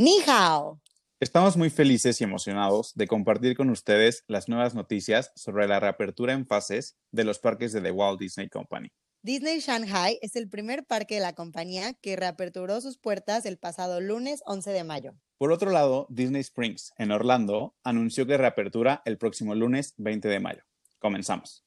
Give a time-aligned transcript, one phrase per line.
[0.00, 0.80] Ni hao.
[1.20, 6.32] Estamos muy felices y emocionados de compartir con ustedes las nuevas noticias sobre la reapertura
[6.32, 8.88] en fases de los parques de The Walt Disney Company.
[9.22, 14.00] Disney Shanghai es el primer parque de la compañía que reaperturó sus puertas el pasado
[14.00, 15.12] lunes 11 de mayo.
[15.36, 20.40] Por otro lado, Disney Springs, en Orlando, anunció que reapertura el próximo lunes 20 de
[20.40, 20.62] mayo.
[20.98, 21.62] Comenzamos.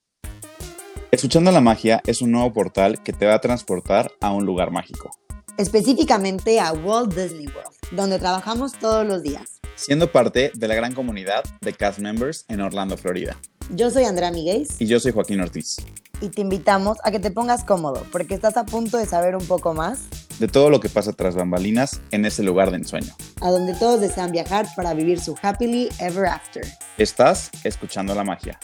[1.11, 4.71] Escuchando la magia es un nuevo portal que te va a transportar a un lugar
[4.71, 5.11] mágico.
[5.55, 9.59] Específicamente a Walt Disney World, donde trabajamos todos los días.
[9.75, 13.37] Siendo parte de la gran comunidad de cast members en Orlando, Florida.
[13.69, 14.67] Yo soy Andrea Miguel.
[14.79, 15.77] Y yo soy Joaquín Ortiz.
[16.21, 19.45] Y te invitamos a que te pongas cómodo, porque estás a punto de saber un
[19.45, 20.01] poco más
[20.39, 23.13] de todo lo que pasa tras bambalinas en ese lugar de ensueño.
[23.41, 26.65] A donde todos desean viajar para vivir su happily ever after.
[26.97, 28.59] Estás escuchando la magia.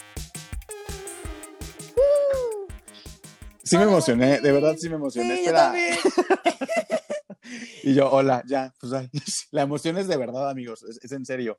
[3.62, 5.36] Sí me emocioné, de verdad sí me emocioné.
[5.36, 5.94] Sí, yo también.
[7.82, 9.10] y yo, hola, ya, pues ay,
[9.50, 11.58] la emoción es de verdad, amigos, es, en serio.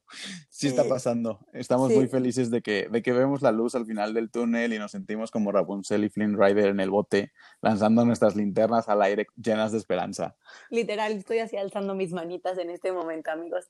[0.50, 1.40] Sí, está pasando.
[1.54, 4.80] Estamos muy felices de que, de que vemos la luz al final del túnel y
[4.80, 9.28] nos sentimos como Rapunzel y Flynn Rider en el bote, lanzando nuestras linternas al aire
[9.36, 10.36] llenas de esperanza.
[10.70, 13.70] Literal, estoy así alzando mis manitas en este momento, amigos.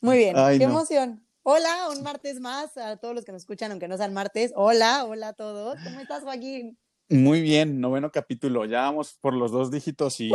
[0.00, 1.24] Muy bien, qué emoción.
[1.42, 4.52] Hola, un martes más a todos los que nos escuchan, aunque no sean martes.
[4.54, 5.78] Hola, hola a todos.
[5.82, 6.78] ¿Cómo estás, Joaquín?
[7.10, 8.66] Muy bien, noveno capítulo.
[8.66, 10.30] Ya vamos por los dos dígitos y,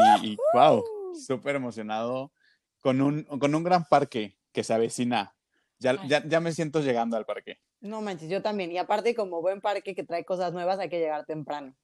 [0.53, 2.31] wow, súper emocionado
[2.79, 5.35] con un, con un gran parque que se avecina.
[5.77, 7.59] Ya, ya, ya, me siento llegando al parque.
[7.79, 8.71] No manches, yo también.
[8.71, 11.75] Y aparte, como buen parque que trae cosas nuevas, hay que llegar temprano.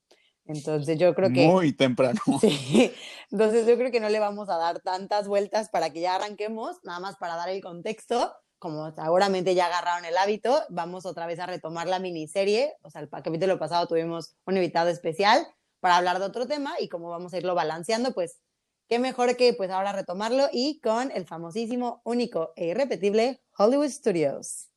[0.45, 1.45] Entonces yo creo que...
[1.45, 2.19] Muy temprano.
[2.41, 2.91] Sí.
[3.29, 6.77] Entonces yo creo que no le vamos a dar tantas vueltas para que ya arranquemos,
[6.83, 11.39] nada más para dar el contexto como seguramente ya agarraron el hábito, vamos otra vez
[11.39, 12.73] a retomar la miniserie.
[12.81, 15.47] O sea, el capítulo pasado tuvimos un invitado especial
[15.79, 18.41] para hablar de otro tema y como vamos a irlo balanceando, pues
[18.89, 24.69] qué mejor que pues ahora retomarlo y con el famosísimo, único e irrepetible Hollywood Studios.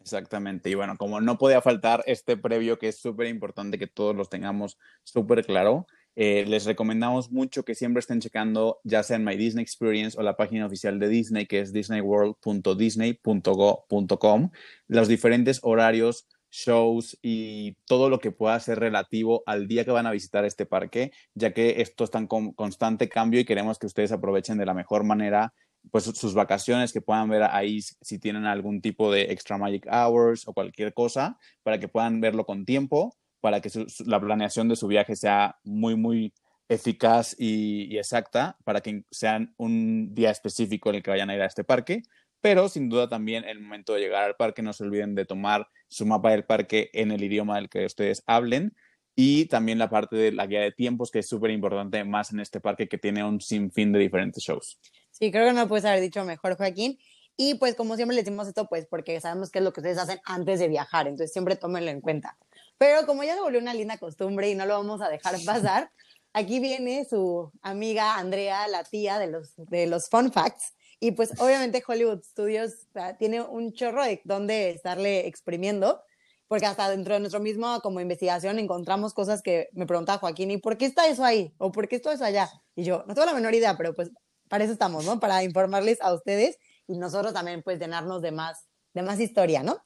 [0.00, 0.70] Exactamente.
[0.70, 4.30] Y bueno, como no podía faltar este previo que es súper importante que todos los
[4.30, 9.36] tengamos súper claro, eh, les recomendamos mucho que siempre estén checando ya sea en My
[9.36, 14.50] Disney Experience o la página oficial de Disney, que es disneyworld.disney.go.com,
[14.88, 20.06] los diferentes horarios, shows y todo lo que pueda ser relativo al día que van
[20.06, 24.10] a visitar este parque, ya que esto está en constante cambio y queremos que ustedes
[24.10, 25.52] aprovechen de la mejor manera
[25.90, 30.48] pues sus vacaciones, que puedan ver ahí si tienen algún tipo de extra magic hours
[30.48, 33.70] o cualquier cosa, para que puedan verlo con tiempo para que
[34.04, 36.32] la planeación de su viaje sea muy, muy
[36.68, 41.42] eficaz y, exacta, para que sean un día específico en el que vayan a ir
[41.42, 42.02] a este parque.
[42.40, 45.68] Pero sin duda también el momento de llegar al parque, no se olviden de tomar
[45.88, 48.74] su mapa del parque en el idioma del que ustedes hablen
[49.14, 52.40] y también la parte de la guía de tiempos, que es súper importante más en
[52.40, 54.78] este parque que tiene un sinfín de diferentes shows.
[55.10, 56.98] Sí, creo que no puedes haber dicho mejor, Joaquín.
[57.38, 59.98] Y pues como siempre le decimos esto, pues porque sabemos que es lo que ustedes
[59.98, 62.36] hacen antes de viajar, entonces siempre tómenlo en cuenta.
[62.78, 65.90] Pero como ya se volvió una linda costumbre y no lo vamos a dejar pasar,
[66.32, 70.74] aquí viene su amiga Andrea, la tía de los, de los fun facts.
[71.00, 72.72] Y pues obviamente Hollywood Studios
[73.18, 76.02] tiene un chorro de donde estarle exprimiendo,
[76.48, 80.56] porque hasta dentro de nuestro mismo como investigación encontramos cosas que me preguntaba Joaquín, ¿y
[80.58, 81.54] por qué está eso ahí?
[81.58, 82.50] ¿O por qué está eso allá?
[82.74, 84.10] Y yo, no tengo la menor idea, pero pues
[84.48, 85.20] para eso estamos, ¿no?
[85.20, 89.82] Para informarles a ustedes y nosotros también pues llenarnos de más, de más historia, ¿no?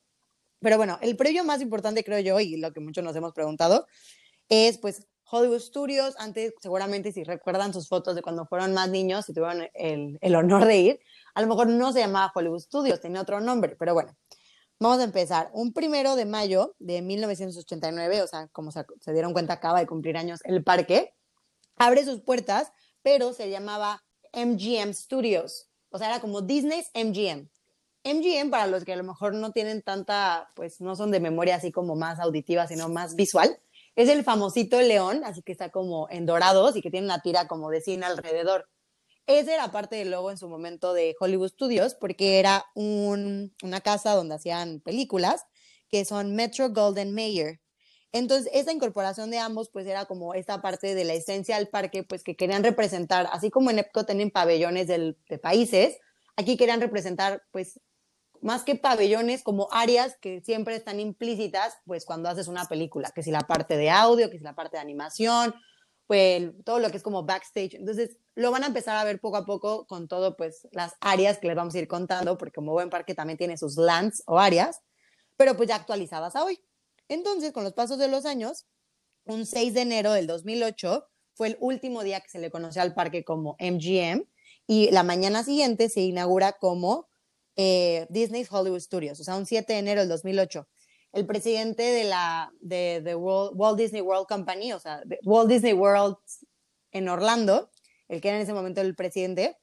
[0.61, 3.87] Pero bueno, el previo más importante, creo yo, y lo que muchos nos hemos preguntado,
[4.49, 6.15] es pues Hollywood Studios.
[6.19, 10.35] Antes, seguramente, si recuerdan sus fotos de cuando fueron más niños y tuvieron el, el
[10.35, 11.01] honor de ir,
[11.35, 14.17] a lo mejor no se llamaba Hollywood Studios, tenía otro nombre, pero bueno.
[14.83, 15.51] Vamos a empezar.
[15.53, 19.87] Un primero de mayo de 1989, o sea, como se, se dieron cuenta, acaba de
[19.87, 21.15] cumplir años el parque,
[21.77, 22.73] abre sus puertas,
[23.03, 25.69] pero se llamaba MGM Studios.
[25.91, 27.51] O sea, era como Disney's MGM.
[28.05, 31.57] MGM, para los que a lo mejor no tienen tanta, pues no son de memoria
[31.57, 33.59] así como más auditiva, sino más visual,
[33.97, 37.47] es el famosito león, así que está como en dorados y que tiene una tira
[37.47, 38.69] como de cine alrededor.
[39.27, 44.15] Ese era parte del logo en su momento de Hollywood Studios, porque era una casa
[44.15, 45.45] donde hacían películas,
[45.89, 47.61] que son Metro Golden Mayer.
[48.13, 52.03] Entonces, esa incorporación de ambos, pues era como esta parte de la esencia del parque,
[52.03, 55.99] pues que querían representar, así como en Epcot tienen pabellones de países,
[56.37, 57.79] aquí querían representar, pues,
[58.43, 63.23] más que pabellones, como áreas que siempre están implícitas, pues cuando haces una película, que
[63.23, 65.55] si la parte de audio, que si la parte de animación,
[66.07, 67.75] pues todo lo que es como backstage.
[67.75, 71.39] Entonces, lo van a empezar a ver poco a poco con todo, pues las áreas
[71.39, 74.39] que les vamos a ir contando, porque como buen parque también tiene sus lands o
[74.39, 74.81] áreas,
[75.37, 76.59] pero pues ya actualizadas a hoy.
[77.09, 78.67] Entonces, con los pasos de los años,
[79.25, 82.95] un 6 de enero del 2008 fue el último día que se le conoció al
[82.95, 84.25] parque como MGM
[84.67, 87.10] y la mañana siguiente se inaugura como
[87.63, 90.67] eh, Disney's Hollywood Studios, o sea, un 7 de enero del 2008.
[91.13, 96.17] El presidente de la de, Walt Disney World Company, o sea, Walt Disney World
[96.91, 97.71] en Orlando,
[98.09, 99.59] el que era en ese momento el presidente,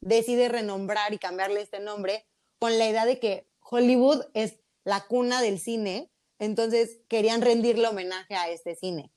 [0.00, 2.24] decide renombrar y cambiarle este nombre
[2.60, 8.36] con la idea de que Hollywood es la cuna del cine, entonces querían rendirle homenaje
[8.36, 9.10] a este cine.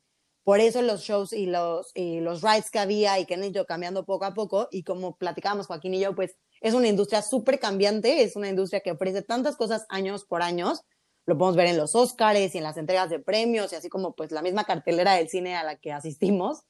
[0.44, 3.68] Por eso los shows y los, y los rides que había y que han ido
[3.68, 7.60] cambiando poco a poco, y como platicábamos Joaquín y yo, pues es una industria súper
[7.60, 10.82] cambiante, es una industria que ofrece tantas cosas años por años,
[11.26, 14.16] lo podemos ver en los Oscars y en las entregas de premios, y así como
[14.16, 16.64] pues la misma cartelera del cine a la que asistimos.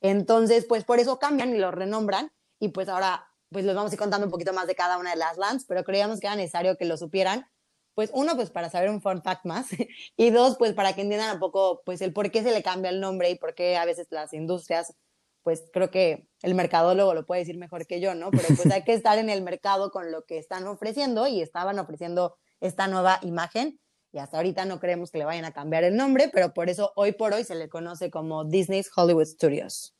[0.00, 3.94] Entonces, pues por eso cambian y lo renombran, y pues ahora pues les vamos a
[3.94, 6.36] ir contando un poquito más de cada una de las lands, pero creíamos que era
[6.36, 7.46] necesario que lo supieran,
[7.94, 9.66] pues uno, pues para saber un fun fact más,
[10.16, 12.90] y dos, pues para que entiendan un poco, pues el por qué se le cambia
[12.90, 14.94] el nombre y por qué a veces las industrias,
[15.42, 18.30] pues creo que el mercadólogo lo puede decir mejor que yo, ¿no?
[18.30, 21.78] Pero pues hay que estar en el mercado con lo que están ofreciendo y estaban
[21.78, 23.80] ofreciendo esta nueva imagen
[24.12, 26.92] y hasta ahorita no creemos que le vayan a cambiar el nombre, pero por eso
[26.96, 29.94] hoy por hoy se le conoce como Disney's Hollywood Studios.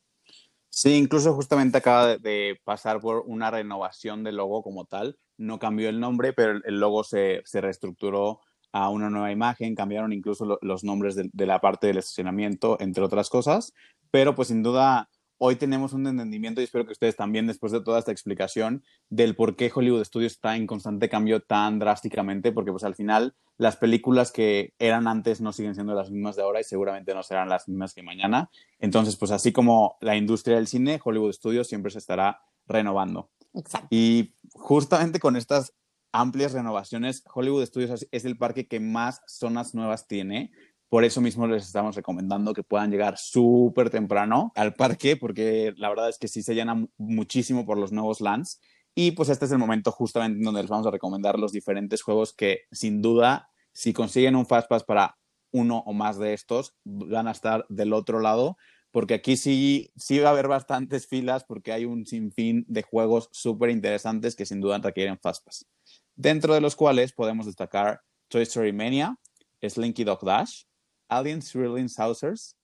[0.69, 5.17] Sí, incluso justamente acaba de, pasar por una renovación del logo como tal.
[5.37, 8.39] No cambió el nombre, pero el logo se, reestructuró
[8.71, 13.29] a una nueva imagen, cambiaron incluso los nombres de, la parte del estacionamiento, entre otras
[13.29, 13.73] cosas.
[14.09, 15.09] Pero pues sin duda
[15.45, 19.35] hoy tenemos un entendimiento y espero que ustedes también, después de toda esta explicación, del
[19.35, 23.75] por qué Hollywood Studios está en constante cambio tan drásticamente, porque pues al final las
[23.75, 27.49] películas que eran antes no siguen siendo las mismas de ahora y seguramente no serán
[27.49, 28.49] las mismas que mañana.
[28.79, 33.29] Entonces, pues así como la industria del cine, Hollywood Studios siempre se estará renovando.
[33.53, 33.89] Exacto.
[33.91, 35.73] Y justamente con estas
[36.13, 40.51] amplias renovaciones, Hollywood Studios es el parque que más zonas nuevas tiene.
[40.93, 45.89] Por eso mismo les estamos recomendando que puedan llegar súper temprano al parque, porque la
[45.89, 48.61] verdad es que sí se llena muchísimo por los nuevos lands.
[48.93, 52.31] Y pues este es el momento justamente donde les vamos a recomendar los diferentes juegos
[52.31, 55.17] que sin duda, si consiguen un Fast Pass para
[55.51, 58.55] uno o más de estos, van a estar del otro lado,
[58.91, 63.29] porque aquí sí, sí va a haber bastantes filas porque hay un sinfín de juegos
[63.31, 65.65] súper interesantes que sin duda requieren Fast Pass.
[66.13, 69.17] Dentro de los cuales podemos destacar Toy Story Mania,
[69.59, 70.65] Slinky Dog Dash,
[71.13, 72.55] Alien Thrilling Saucers,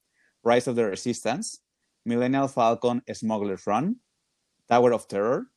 [0.43, 1.61] Rise of the Resistance,
[2.05, 3.97] Millennial Falcon Smuggler's Run,
[4.67, 5.47] Tower of Terror,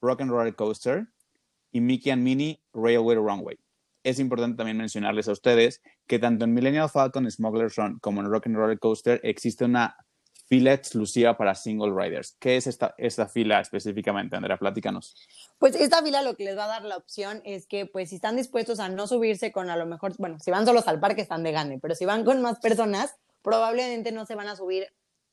[0.00, 1.06] Rock and Roller Coaster
[1.74, 3.58] y Mickey and Minnie Railway Runway.
[4.04, 8.30] Es importante también mencionarles a ustedes que tanto en Millennial Falcon Smuggler's Run como en
[8.30, 9.96] Rock and Roller Coaster existe una
[10.52, 12.36] fila exclusiva para single riders.
[12.38, 12.94] ¿Qué es esta,
[13.26, 14.58] fila específicamente, Andrea?
[14.58, 15.16] Platícanos.
[15.58, 18.16] Pues esta fila lo que les va a dar la opción es que, pues, si
[18.16, 21.22] están dispuestos a no subirse con a lo mejor, bueno, si van solos al parque
[21.22, 24.88] están de gane, pero si van con más personas, probablemente no se van a subir.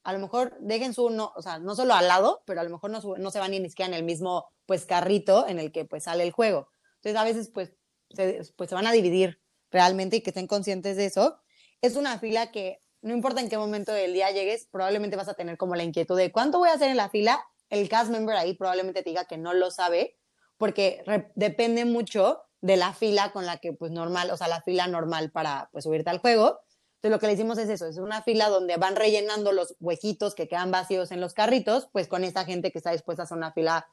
[0.06, 2.70] A lo mejor dejen su, no, o sea, no solo al lado, pero a lo
[2.70, 3.02] mejor no,
[3.32, 6.32] se van ni siquiera en el mismo, pues, carrito en el que, pues, sale el
[6.32, 6.70] juego.
[6.96, 7.74] Entonces, a veces, pues,
[8.56, 11.42] pues, se van a dividir realmente y que estén conscientes de eso.
[11.82, 15.34] Es una fila que no importa en qué momento del día llegues, probablemente vas a
[15.34, 17.44] tener como la inquietud de cuánto voy a hacer en la fila.
[17.70, 20.18] El cast member ahí probablemente te diga que no lo sabe,
[20.58, 21.04] porque
[21.36, 25.32] depende mucho de la fila con la que, pues, normal, o sea, la fila normal
[25.32, 26.60] para, pues, subirte al juego.
[26.96, 30.36] Entonces, lo que le hicimos es eso, es una fila donde van rellenando los huequitos
[30.36, 33.38] que quedan vacíos en los carritos, pues, con esta gente que está dispuesta a hacer
[33.38, 33.88] una fila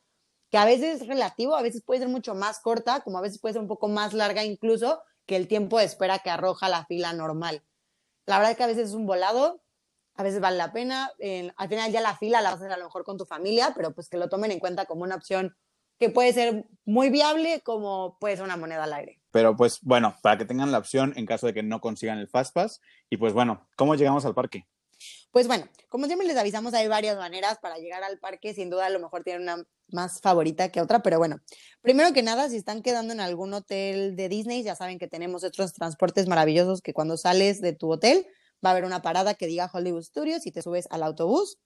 [0.50, 3.40] que a veces es relativo, a veces puede ser mucho más corta, como a veces
[3.40, 6.86] puede ser un poco más larga incluso que el tiempo de espera que arroja la
[6.86, 7.62] fila normal.
[8.26, 9.62] La verdad es que a veces es un volado,
[10.14, 11.10] a veces vale la pena.
[11.56, 13.72] al final ya la fila la vas a hacer a lo mejor con tu familia,
[13.74, 15.56] pero pues que lo tomen en cuenta como una opción
[15.98, 19.20] que puede ser muy viable como puede ser una moneda al aire.
[19.30, 22.28] Pero pues bueno, para que tengan la opción en caso de que no consigan el
[22.28, 22.80] Fastpass.
[23.10, 24.66] Y pues bueno, ¿cómo llegamos al parque?
[25.36, 28.54] Pues bueno, como siempre les avisamos, hay varias maneras para llegar al parque.
[28.54, 31.42] Sin duda, a lo mejor tienen una más favorita que otra, pero bueno,
[31.82, 35.44] primero que nada, si están quedando en algún hotel de Disney, ya saben que tenemos
[35.44, 38.26] otros transportes maravillosos que cuando sales de tu hotel
[38.64, 41.58] va a haber una parada que diga Hollywood Studios y te subes al autobús.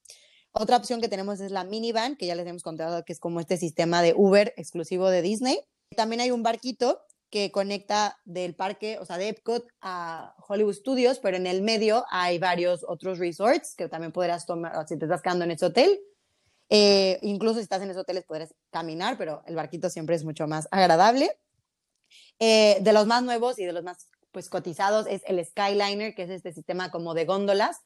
[0.50, 3.38] Otra opción que tenemos es la minivan, que ya les hemos contado que es como
[3.38, 5.60] este sistema de Uber exclusivo de Disney.
[5.94, 11.20] También hay un barquito que conecta del parque, o sea, de Epcot a Hollywood Studios,
[11.20, 15.22] pero en el medio hay varios otros resorts que también podrás tomar si te estás
[15.22, 16.00] quedando en ese hotel.
[16.68, 20.46] Eh, incluso si estás en esos hoteles podrás caminar, pero el barquito siempre es mucho
[20.48, 21.38] más agradable.
[22.40, 26.22] Eh, de los más nuevos y de los más pues cotizados es el Skyliner, que
[26.22, 27.78] es este sistema como de góndolas,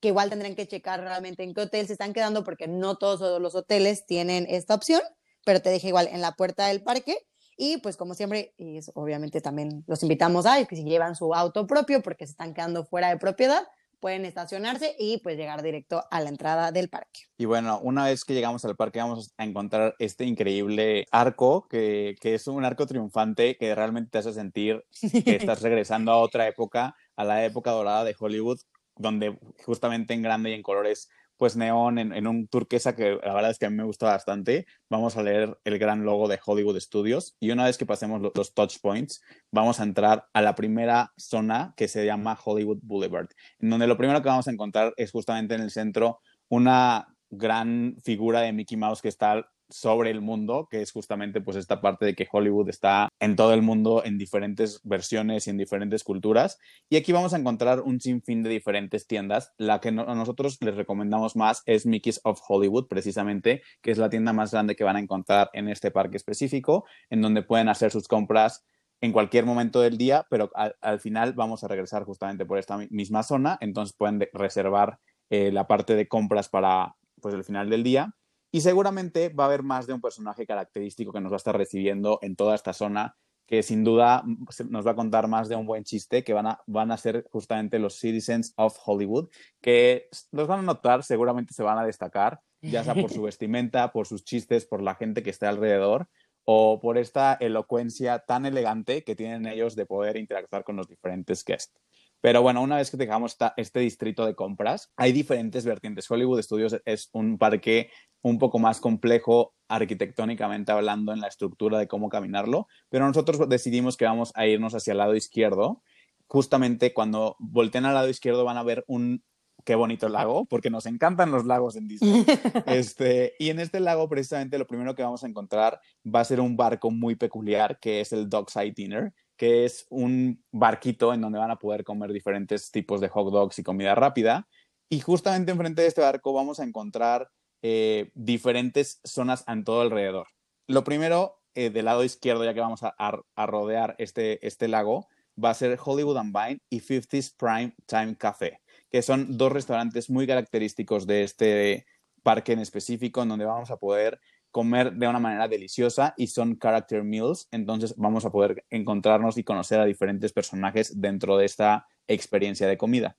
[0.00, 3.40] que igual tendrán que checar realmente en qué hotel se están quedando porque no todos
[3.40, 5.02] los hoteles tienen esta opción,
[5.44, 7.26] pero te deja igual en la puerta del parque.
[7.60, 11.66] Y pues como siempre, y obviamente también los invitamos a que si llevan su auto
[11.66, 13.66] propio porque se están quedando fuera de propiedad,
[13.98, 17.22] pueden estacionarse y pues llegar directo a la entrada del parque.
[17.36, 22.14] Y bueno, una vez que llegamos al parque vamos a encontrar este increíble arco, que,
[22.20, 25.00] que es un arco triunfante que realmente te hace sentir que
[25.36, 28.60] estás regresando a otra época, a la época dorada de Hollywood,
[28.94, 33.50] donde justamente en grande y en colores pues neón en, un turquesa que la verdad
[33.52, 34.66] es que a mí me gusta bastante.
[34.90, 38.32] Vamos a leer el gran logo de Hollywood Studios y una vez que pasemos los,
[38.34, 43.28] los, touch points, vamos a entrar a la primera zona que se llama Hollywood Boulevard,
[43.60, 47.96] en donde lo primero que vamos a encontrar es justamente en el centro una gran
[48.02, 52.06] figura de Mickey Mouse que está sobre el mundo, que es justamente pues esta parte
[52.06, 56.58] de que Hollywood está en todo el mundo en diferentes versiones y en diferentes culturas.
[56.88, 59.52] Y aquí vamos a encontrar un sinfín de diferentes tiendas.
[59.58, 64.08] La que a nosotros les recomendamos más es Mickey's of Hollywood, precisamente, que es la
[64.08, 67.90] tienda más grande que van a encontrar en este parque específico, en donde pueden hacer
[67.90, 68.64] sus compras
[69.00, 73.22] en cualquier momento del día, pero al, final vamos a regresar justamente por esta misma
[73.22, 74.98] zona, entonces pueden reservar
[75.30, 78.17] eh, la parte de compras para pues el final del día
[78.50, 81.56] y seguramente va a haber más de un personaje característico que nos va a estar
[81.56, 85.56] recibiendo en toda esta zona, que sin duda mm, nos va a contar más de
[85.56, 89.28] un buen chiste, que van a, van a ser justamente los Citizens of Hollywood,
[89.60, 93.92] que los van a notar, seguramente se van a destacar, ya sea por su vestimenta,
[93.92, 96.08] por sus chistes, por la gente que está alrededor
[96.50, 101.44] o por esta elocuencia tan elegante que tienen ellos de poder interactuar con los diferentes
[101.44, 101.78] guests.
[102.20, 106.10] Pero bueno, una vez que dejamos este distrito de compras, hay diferentes vertientes.
[106.10, 107.90] Hollywood Studios es un parque
[108.22, 113.96] un poco más complejo arquitectónicamente hablando en la estructura de cómo caminarlo, pero nosotros decidimos
[113.96, 115.82] que vamos a irnos hacia el lado izquierdo.
[116.26, 119.22] Justamente cuando volteen al lado izquierdo van a ver un
[119.64, 122.24] qué bonito lago, porque nos encantan los lagos en Disney.
[122.66, 126.40] Este, y en este lago, precisamente, lo primero que vamos a encontrar va a ser
[126.40, 131.38] un barco muy peculiar, que es el Dockside Dinner, que es un barquito en donde
[131.38, 134.48] van a poder comer diferentes tipos de hot dogs y comida rápida.
[134.90, 137.30] Y justamente enfrente de este barco vamos a encontrar
[137.62, 140.26] eh, diferentes zonas en todo alrededor.
[140.66, 145.06] Lo primero, eh, del lado izquierdo, ya que vamos a, rodear este, este lago,
[145.42, 150.10] va a ser Hollywood and Vine y 50s Prime Time Café, que son dos restaurantes
[150.10, 151.86] muy característicos de este
[152.24, 156.56] parque en específico, en donde vamos a poder comer de una manera deliciosa y son
[156.56, 161.86] character meals, entonces vamos a poder encontrarnos y conocer a diferentes personajes dentro de esta
[162.06, 163.16] experiencia de comida.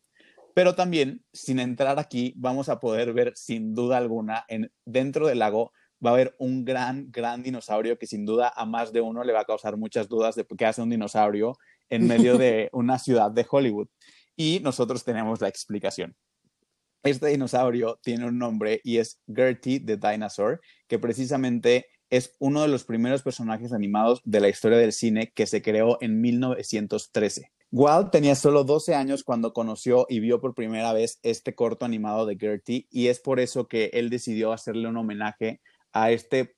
[0.54, 5.40] Pero también, sin entrar aquí, vamos a poder ver sin duda alguna, en, dentro del
[5.40, 5.72] lago
[6.06, 9.34] va a haber un gran, gran dinosaurio que sin duda a más de uno le
[9.34, 11.58] va a causar muchas dudas de qué hace un dinosaurio
[11.90, 13.88] en medio de una ciudad de Hollywood.
[14.36, 16.16] Y nosotros tenemos la explicación.
[17.04, 22.68] Este dinosaurio tiene un nombre y es Gertie the Dinosaur, que precisamente es uno de
[22.68, 27.52] los primeros personajes animados de la historia del cine que se creó en 1913.
[27.72, 32.26] Walt tenía solo 12 años cuando conoció y vio por primera vez este corto animado
[32.26, 35.62] de Gertie y es por eso que él decidió hacerle un homenaje
[35.94, 36.56] a este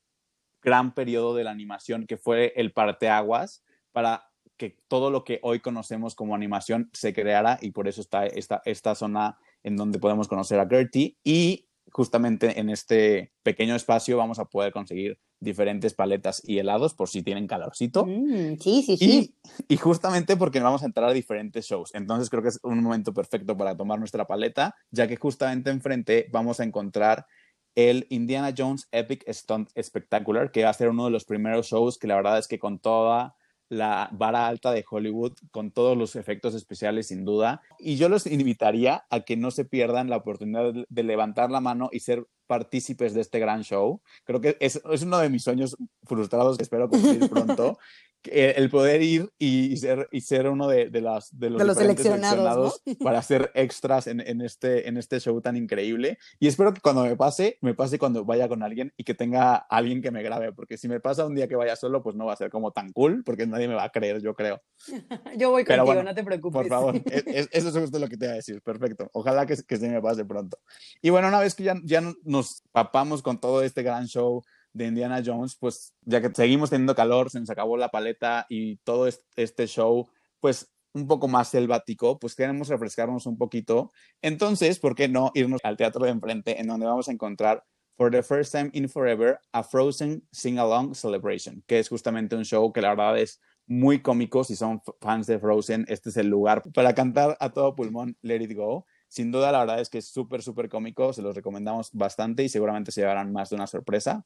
[0.62, 5.60] gran periodo de la animación que fue el parteaguas para que todo lo que hoy
[5.60, 10.28] conocemos como animación se creara y por eso está esta, esta zona en donde podemos
[10.28, 16.40] conocer a Gertie y justamente en este pequeño espacio vamos a poder conseguir diferentes paletas
[16.44, 18.06] y helados por si tienen calorcito.
[18.06, 19.34] Mm, sí, sí, sí.
[19.68, 21.90] Y, justamente porque vamos a entrar a diferentes shows.
[21.94, 26.28] Entonces creo que es un momento perfecto para tomar nuestra paleta, ya que justamente enfrente
[26.30, 27.26] vamos a encontrar
[27.74, 31.98] el Indiana Jones Epic Stunt Spectacular, que va a ser uno de los primeros shows
[31.98, 33.34] que la verdad es que con toda
[33.72, 37.62] la vara alta de Hollywood con todos los efectos especiales sin duda.
[37.78, 41.88] Y yo los invitaría a que no se pierdan la oportunidad de levantar la mano
[41.90, 44.02] y ser partícipes de este gran show.
[44.24, 47.78] Creo que es, es uno de mis sueños frustrados que espero cumplir pronto
[48.24, 53.18] el poder ir y ser, y ser uno de, de, las, de los, seleccionados, para
[53.18, 56.18] hacer extras en, en, este, en este show tan increíble.
[56.38, 59.56] Y espero que cuando me pase, me pase cuando vaya con alguien y que tenga
[59.56, 62.26] alguien que me grabe, porque si me pasa un día que vaya solo, pues no
[62.26, 64.62] va a ser como tan cool, porque nadie me va a creer, yo creo.
[65.36, 66.62] yo voy contigo, no te preocupes.
[66.62, 69.08] Por favor, eso es justo lo que te iba a decir, perfecto.
[69.12, 70.58] Ojalá que, que se me pase pronto.
[71.00, 74.86] Y bueno, una vez que ya, ya nos papamos con todo este gran show, de
[74.86, 79.06] Indiana Jones, pues ya que seguimos teniendo calor, se nos acabó la paleta y todo
[79.06, 80.08] este show,
[80.40, 83.92] pues un poco más selvático, pues queremos refrescarnos un poquito.
[84.20, 87.64] Entonces, ¿por qué no irnos al teatro de enfrente, en donde vamos a encontrar
[87.96, 92.44] For the First Time in Forever, a Frozen Sing Along Celebration, que es justamente un
[92.44, 94.44] show que la verdad es muy cómico.
[94.44, 98.42] Si son fans de Frozen, este es el lugar para cantar a todo pulmón Let
[98.42, 98.86] It Go.
[99.12, 102.48] Sin duda, la verdad es que es súper, súper cómico, se los recomendamos bastante y
[102.48, 104.24] seguramente se llevarán más de una sorpresa.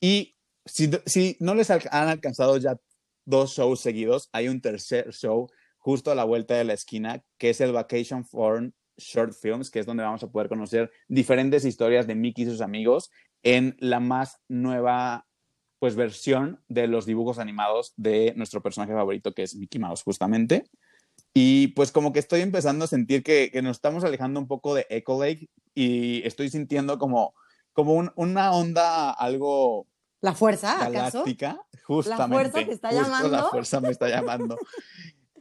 [0.00, 2.76] Y si, no les han alcanzado ya
[3.24, 7.50] dos shows seguidos, hay un tercer show justo a la vuelta de la esquina, que
[7.50, 12.06] es el Vacation Fun, Short Films, que es donde vamos a poder conocer diferentes historias
[12.06, 13.10] de Mickey y sus amigos
[13.42, 15.26] en la más nueva
[15.80, 20.70] pues versión de los dibujos animados de nuestro personaje favorito que es Mickey Mouse justamente.
[21.40, 24.88] Y pues como que estoy empezando a sentir que, nos estamos alejando un poco de
[24.90, 27.32] Echo Lake y estoy sintiendo como,
[27.72, 29.86] como una onda algo...
[30.20, 32.18] ¿La fuerza, galáctica, justamente.
[32.18, 33.28] La fuerza te está llamando.
[33.28, 34.58] La fuerza me está llamando.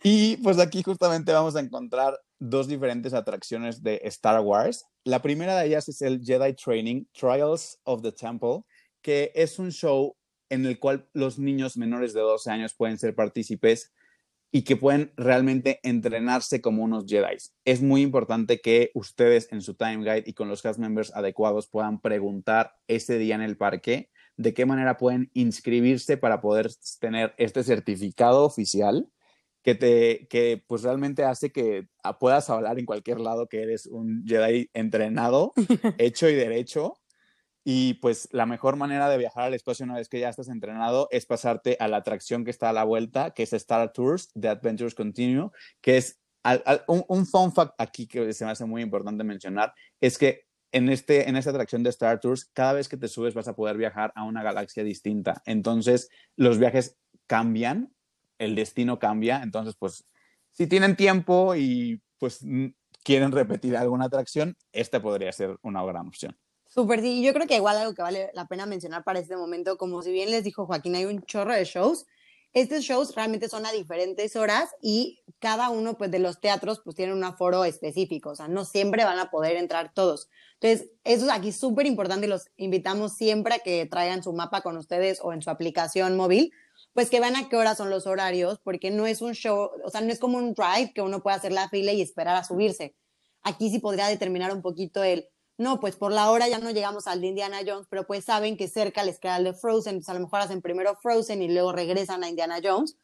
[0.04, 4.86] y pues aquí justamente vamos a encontrar dos diferentes atracciones de Star Wars.
[5.04, 8.60] La primera de ellas es el Jedi Training Trials of the Temple,
[9.02, 10.16] que es un show
[10.50, 13.92] en el cual los niños menores de 12 años pueden ser partícipes
[14.52, 17.38] y que pueden realmente entrenarse como unos Jedi.
[17.66, 21.68] Es muy importante que ustedes en su time guide y con los cast members adecuados
[21.68, 27.34] puedan preguntar ese día en el parque de qué manera pueden inscribirse para poder tener
[27.38, 29.10] este certificado oficial
[29.64, 31.88] que te que pues realmente hace que
[32.20, 35.54] puedas hablar en cualquier lado que eres un Jedi entrenado,
[35.98, 36.94] hecho y derecho
[37.70, 41.10] y pues la mejor manera de viajar al espacio una vez que ya estás entrenado
[41.12, 44.48] es pasarte a la atracción que está a la vuelta, que es Star Tours, The
[44.48, 45.50] Adventures Continue,
[45.82, 46.18] que es
[46.88, 51.28] un, fun fact aquí que se me hace muy importante mencionar, es que en, este,
[51.28, 54.14] en esta atracción de Star Tours, cada vez que te subes vas a poder viajar
[54.16, 55.42] a una galaxia distinta.
[55.46, 56.96] Entonces, los viajes
[57.26, 57.94] cambian,
[58.38, 59.42] el destino cambia.
[59.44, 60.06] Entonces, pues,
[60.54, 62.46] si tienen tiempo y pues
[63.04, 66.38] quieren repetir alguna atracción, esta podría ser una gran opción.
[66.78, 67.24] Súper, sí.
[67.24, 70.12] Yo creo que igual algo que vale la pena mencionar para este momento, como si
[70.12, 72.06] bien les dijo Joaquín, hay un chorro de shows.
[72.54, 76.96] Estos shows realmente son a diferentes horas y cada uno pues, de los teatros pues
[76.96, 80.30] tiene un aforo específico, o sea, no siempre van a poder entrar todos.
[80.62, 84.62] Entonces, eso es aquí súper importante y los invitamos siempre a que traigan su mapa
[84.62, 86.52] con ustedes o en su aplicación móvil,
[86.94, 89.90] pues que vean a qué horas son los horarios, porque no es un show, o
[89.90, 92.44] sea, no es como un ride que uno puede hacer la fila y esperar a
[92.44, 92.96] subirse.
[93.42, 97.08] Aquí sí podría determinar un poquito el no, pues por la hora ya no llegamos
[97.08, 100.10] al de Indiana Jones, pero pues saben que cerca les queda el de Frozen, pues
[100.10, 102.98] a lo mejor hacen primero Frozen y luego regresan a Indiana Jones.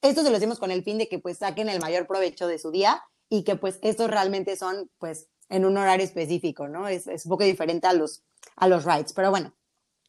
[0.00, 2.58] Esto se lo decimos con el fin de que pues saquen el mayor provecho de
[2.58, 6.86] su día y que pues estos realmente son pues en un horario específico, ¿no?
[6.86, 8.22] Es, es un poco diferente a los,
[8.54, 9.54] a los rides, pero bueno,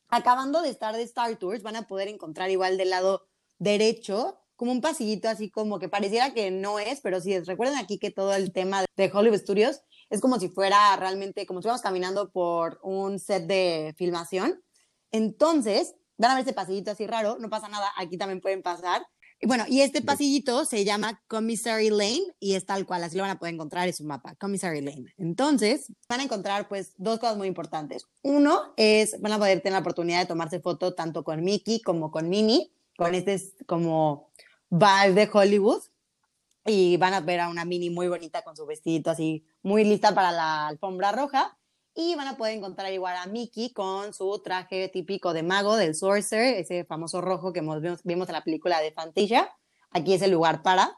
[0.10, 4.74] acabando de estar de Star Tours van a poder encontrar igual del lado derecho como
[4.74, 8.34] un pasillito así como que pareciera que no es, pero sí, recuerden aquí que todo
[8.34, 12.80] el tema de Hollywood Studios es como si fuera realmente, como si fuéramos caminando por
[12.84, 14.62] un set de filmación.
[15.12, 19.06] Entonces, van a ver ese pasillito así raro, no pasa nada, aquí también pueden pasar.
[19.42, 23.24] Y bueno, y este pasillito se llama Commissary Lane y es tal cual, así lo
[23.24, 25.14] van a poder encontrar en su mapa, Commissary Lane.
[25.18, 28.06] Entonces, van a encontrar pues dos cosas muy importantes.
[28.22, 32.12] Uno es, van a poder tener la oportunidad de tomarse foto tanto con Mickey como
[32.12, 34.30] con Minnie, con este como
[34.70, 35.84] vibe de Hollywood
[36.66, 40.14] y van a ver a una mini muy bonita con su vestidito así, muy lista
[40.14, 41.56] para la alfombra roja.
[41.96, 45.96] Y van a poder encontrar igual a Mickey con su traje típico de mago del
[45.96, 49.52] Sorcerer, ese famoso rojo que vimos, vimos en la película de Fantasia.
[49.92, 50.98] Aquí es el lugar para.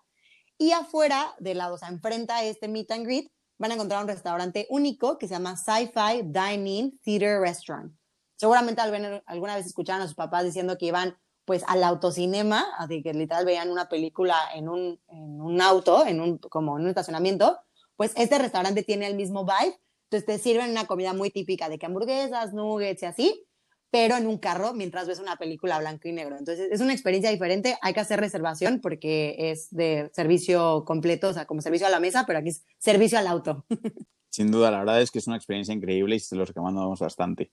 [0.58, 4.02] Y afuera, de lado, o sea, enfrente a este meet and greet, van a encontrar
[4.02, 7.96] un restaurante único que se llama Sci-Fi Dining Theater Restaurant.
[8.36, 11.16] Seguramente alguna vez escucharon a sus papás diciendo que iban
[11.46, 16.22] pues al autocinema, así que literal veían una película en un, en un auto, en
[16.22, 17.60] un, como en un estacionamiento,
[17.96, 21.80] pues este restaurante tiene el mismo vibe, entonces te sirven una comida muy típica de
[21.80, 23.46] que hamburguesas, nuggets y así,
[23.92, 26.38] pero en un carro mientras ves una película blanco y negro.
[26.38, 31.34] Entonces es una experiencia diferente, hay que hacer reservación porque es de servicio completo, o
[31.34, 33.66] sea, como servicio a la mesa, pero aquí es servicio al auto.
[34.30, 37.52] Sin duda, la verdad es que es una experiencia increíble y se los recomendamos bastante.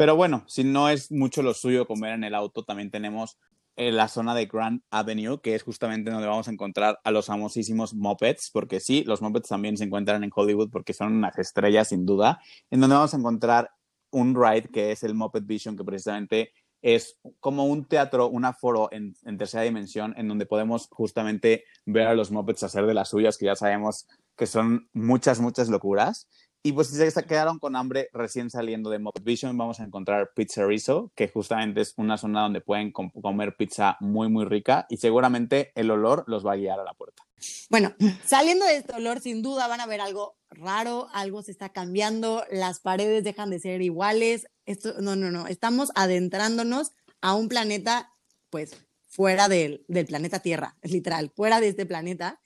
[0.00, 3.36] Pero bueno, si no es mucho lo suyo comer en el auto, también tenemos
[3.76, 7.26] eh, la zona de Grand Avenue, que es justamente donde vamos a encontrar a los
[7.26, 11.88] famosísimos Muppets, porque sí, los Muppets también se encuentran en Hollywood porque son unas estrellas
[11.88, 13.72] sin duda, en donde vamos a encontrar
[14.10, 18.88] un ride que es el Muppet Vision, que precisamente es como un teatro, un aforo
[18.92, 23.10] en, en, tercera dimensión, en donde podemos justamente ver a los Muppets hacer de las
[23.10, 26.26] suyas, que ya sabemos que son muchas, muchas locuras.
[26.62, 30.32] Y pues si se quedaron con hambre recién saliendo de Muppet Vision, vamos a encontrar
[30.34, 34.98] Pizza Rizzo, que justamente es una zona donde pueden comer pizza muy, muy rica y
[34.98, 37.22] seguramente el olor los va a guiar a la puerta.
[37.70, 37.94] Bueno,
[38.26, 42.44] saliendo de este olor, sin duda van a ver algo raro, algo se está cambiando,
[42.50, 44.46] las paredes dejan de ser iguales.
[44.66, 46.92] Esto, no, no, no, estamos adentrándonos
[47.22, 48.12] a un planeta,
[48.50, 48.76] pues,
[49.08, 52.38] fuera del, del planeta Tierra, literal, fuera de este planeta.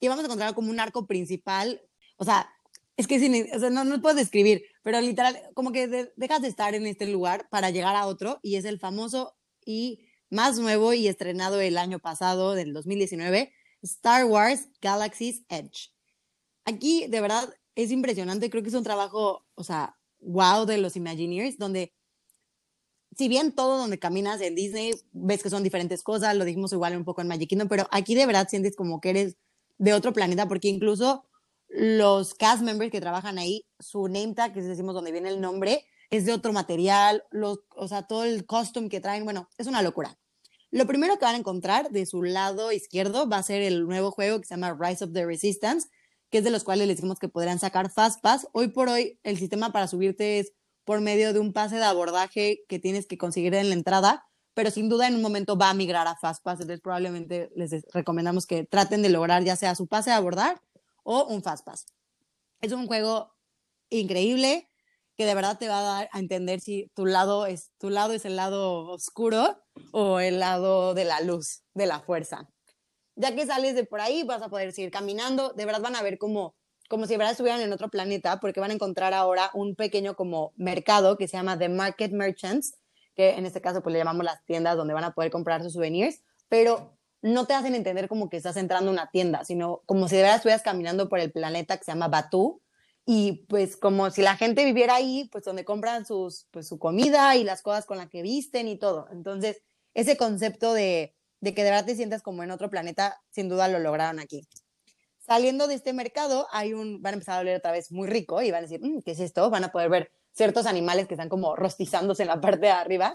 [0.00, 1.80] Y vamos a encontrar como un arco principal,
[2.16, 2.50] o sea,
[2.96, 6.74] es que o sea, no, no puedo describir, pero literal, como que dejas de estar
[6.74, 11.08] en este lugar para llegar a otro y es el famoso y más nuevo y
[11.08, 13.52] estrenado el año pasado, del 2019,
[13.82, 15.90] Star Wars Galaxy's Edge.
[16.64, 20.96] Aquí, de verdad, es impresionante, creo que es un trabajo, o sea, wow de los
[20.96, 21.92] Imagineers, donde
[23.16, 26.96] si bien todo donde caminas en Disney ves que son diferentes cosas, lo dijimos igual
[26.96, 29.36] un poco en Magic pero aquí de verdad sientes como que eres
[29.78, 31.24] de otro planeta, porque incluso
[31.76, 35.84] los cast members que trabajan ahí, su name tag, que decimos donde viene el nombre,
[36.08, 39.82] es de otro material, los, o sea, todo el costume que traen, bueno, es una
[39.82, 40.16] locura.
[40.70, 44.12] Lo primero que van a encontrar de su lado izquierdo va a ser el nuevo
[44.12, 45.88] juego que se llama Rise of the Resistance,
[46.30, 48.46] que es de los cuales les decimos que podrían sacar Fast Pass.
[48.52, 50.52] Hoy por hoy el sistema para subirte es
[50.84, 54.70] por medio de un pase de abordaje que tienes que conseguir en la entrada, pero
[54.70, 58.46] sin duda en un momento va a migrar a Fast Pass, entonces probablemente les recomendamos
[58.46, 60.60] que traten de lograr ya sea su pase de abordar
[61.04, 61.86] o un Fast Pass.
[62.60, 63.32] Es un juego
[63.90, 64.68] increíble
[65.16, 68.12] que de verdad te va a dar a entender si tu lado es, tu lado
[68.12, 69.62] es el lado oscuro
[69.92, 72.48] o el lado de la luz, de la fuerza.
[73.14, 76.02] Ya que sales de por ahí, vas a poder seguir caminando, de verdad van a
[76.02, 76.56] ver como,
[76.88, 80.16] como si de verdad estuvieran en otro planeta, porque van a encontrar ahora un pequeño
[80.16, 82.74] como mercado que se llama The Market Merchants,
[83.14, 85.74] que en este caso pues le llamamos las tiendas donde van a poder comprar sus
[85.74, 90.08] souvenirs, pero no te hacen entender como que estás entrando a una tienda, sino como
[90.08, 92.60] si de verdad estuvieras caminando por el planeta que se llama Batu,
[93.06, 97.34] y pues como si la gente viviera ahí, pues donde compran sus, pues su comida
[97.34, 99.08] y las cosas con las que visten y todo.
[99.10, 99.62] Entonces,
[99.94, 103.68] ese concepto de, de que de verdad te sientas como en otro planeta, sin duda
[103.68, 104.46] lo lograron aquí.
[105.18, 108.42] Saliendo de este mercado, hay un, van a empezar a oler otra vez muy rico
[108.42, 109.48] y van a decir, mm, ¿qué es esto?
[109.48, 113.14] Van a poder ver ciertos animales que están como rostizándose en la parte de arriba.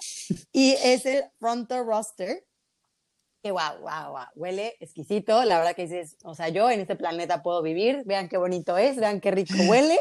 [0.51, 2.43] Y es el Fronto Roster,
[3.41, 5.43] que wow, wow, wow, huele exquisito.
[5.45, 8.77] La verdad que dices, o sea, yo en este planeta puedo vivir, vean qué bonito
[8.77, 9.99] es, vean qué rico huele.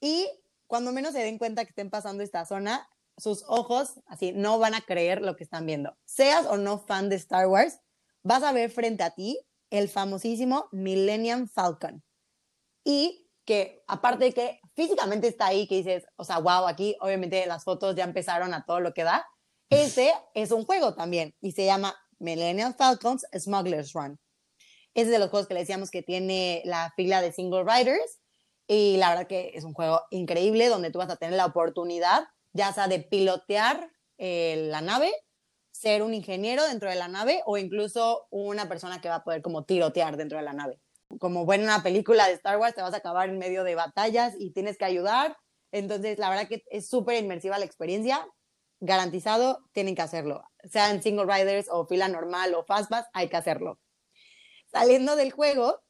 [0.00, 0.28] Y
[0.66, 4.74] cuando menos se den cuenta que estén pasando esta zona, sus ojos así no van
[4.74, 5.96] a creer lo que están viendo.
[6.04, 7.80] Seas o no fan de Star Wars,
[8.22, 9.38] vas a ver frente a ti
[9.70, 12.02] el famosísimo Millennium Falcon.
[12.84, 17.44] Y que aparte de que físicamente está ahí, que dices, o sea, wow, aquí obviamente
[17.46, 19.26] las fotos ya empezaron a todo lo que da.
[19.70, 24.18] Ese es un juego también y se llama Millennial Falcons Smuggler's Run.
[24.94, 28.20] Es de los juegos que le decíamos que tiene la fila de single riders
[28.66, 32.24] y la verdad que es un juego increíble donde tú vas a tener la oportunidad
[32.52, 35.12] ya sea de pilotear eh, la nave,
[35.72, 39.42] ser un ingeniero dentro de la nave o incluso una persona que va a poder
[39.42, 40.78] como tirotear dentro de la nave.
[41.18, 44.52] Como buena película de Star Wars, te vas a acabar en medio de batallas y
[44.52, 45.36] tienes que ayudar.
[45.70, 48.26] Entonces, la verdad que es súper inmersiva la experiencia
[48.80, 50.42] garantizado, tienen que hacerlo.
[50.70, 53.78] Sean single riders o fila normal o fastpass, hay que hacerlo.
[54.70, 55.80] Saliendo del juego,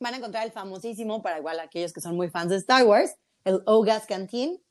[0.00, 3.16] van a encontrar el famosísimo, para igual aquellos que son muy fans de Star Wars,
[3.44, 4.62] el Ogas Canteen,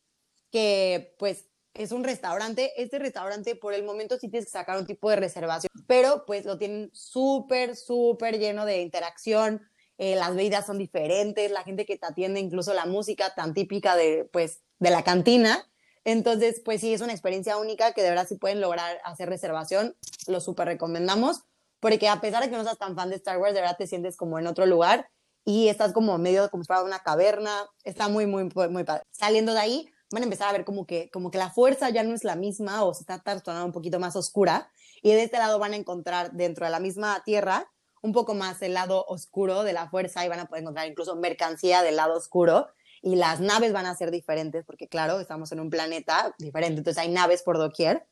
[0.51, 2.71] que pues es un restaurante.
[2.81, 6.45] Este restaurante por el momento sí tienes que sacar un tipo de reservación, pero pues
[6.45, 9.62] lo tienen súper, súper lleno de interacción.
[9.97, 13.95] Eh, las bebidas son diferentes, la gente que te atiende, incluso la música tan típica
[13.95, 15.67] de, pues, de la cantina,
[16.08, 19.93] entonces, pues sí, es una experiencia única que de verdad si pueden lograr hacer reservación,
[20.26, 21.41] lo súper recomendamos,
[21.82, 23.88] porque a pesar de que no seas tan fan de Star Wars, de verdad te
[23.88, 25.10] sientes como en otro lugar
[25.43, 29.04] y estás como medio como si una caverna, está muy, muy, muy padre.
[29.12, 32.04] Saliendo de ahí, van a empezar a ver como que, como que la fuerza ya
[32.04, 35.38] no es la misma o se está tornando un poquito más oscura y de este
[35.39, 37.70] lado van a encontrar dentro de la misma tierra
[38.02, 41.17] un poco más el lado oscuro de la fuerza y van a poder encontrar incluso
[41.17, 42.70] mercancía del lado oscuro
[43.08, 47.02] y las naves van a ser diferentes porque, claro, estamos en un planeta diferente, entonces
[47.02, 48.06] hay naves por doquier.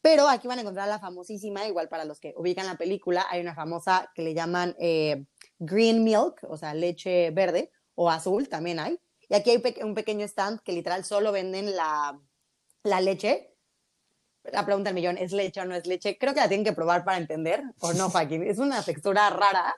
[0.00, 3.42] Pero aquí van a encontrar la famosísima, igual para los que ubican la película, hay
[3.42, 5.26] una famosa que le llaman eh,
[5.58, 8.98] green milk, o sea, leche verde o azul, también hay.
[9.28, 12.18] Y aquí hay un pequeño stand que literal solo venden la,
[12.84, 13.54] la leche.
[14.44, 16.16] La pregunta del millón, ¿es leche o no es leche?
[16.16, 18.44] Creo que la tienen que probar para entender, o no, Joaquín.
[18.44, 19.76] Es una textura rara,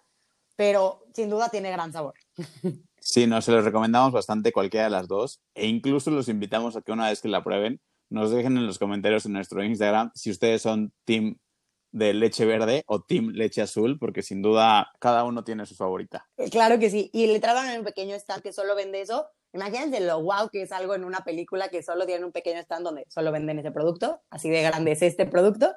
[0.61, 2.13] pero sin duda tiene gran sabor.
[3.03, 6.83] Sí, nos se los recomendamos bastante cualquiera de las dos e incluso los invitamos a
[6.83, 10.31] que una vez que la prueben nos dejen en los comentarios en nuestro Instagram si
[10.31, 11.39] ustedes son team
[11.93, 16.29] de leche verde o team leche azul, porque sin duda cada uno tiene su favorita.
[16.37, 19.29] Eh, claro que sí, y le traban en un pequeño stand que solo vende eso.
[19.55, 22.85] Imagínense lo wow que es algo en una película que solo tiene un pequeño stand
[22.85, 25.73] donde solo venden ese producto, así de grande es este producto.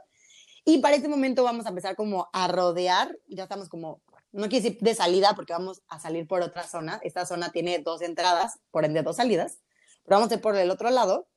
[0.66, 4.02] Y para este momento vamos a empezar como a rodear, ya estamos como
[4.34, 7.00] no quiero decir de salida porque vamos a salir por otra zona.
[7.04, 9.60] Esta zona tiene dos entradas, por ende dos salidas,
[10.04, 11.30] pero vamos a ir por el otro lado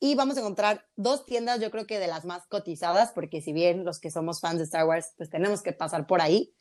[0.00, 3.52] y vamos a encontrar dos tiendas, yo creo que de las más cotizadas, porque si
[3.52, 6.54] bien los que somos fans de Star Wars, pues tenemos que pasar por ahí.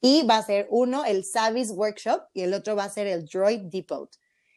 [0.00, 3.24] Y va a ser uno, el Savis Workshop, y el otro va a ser el
[3.24, 4.10] Droid Depot.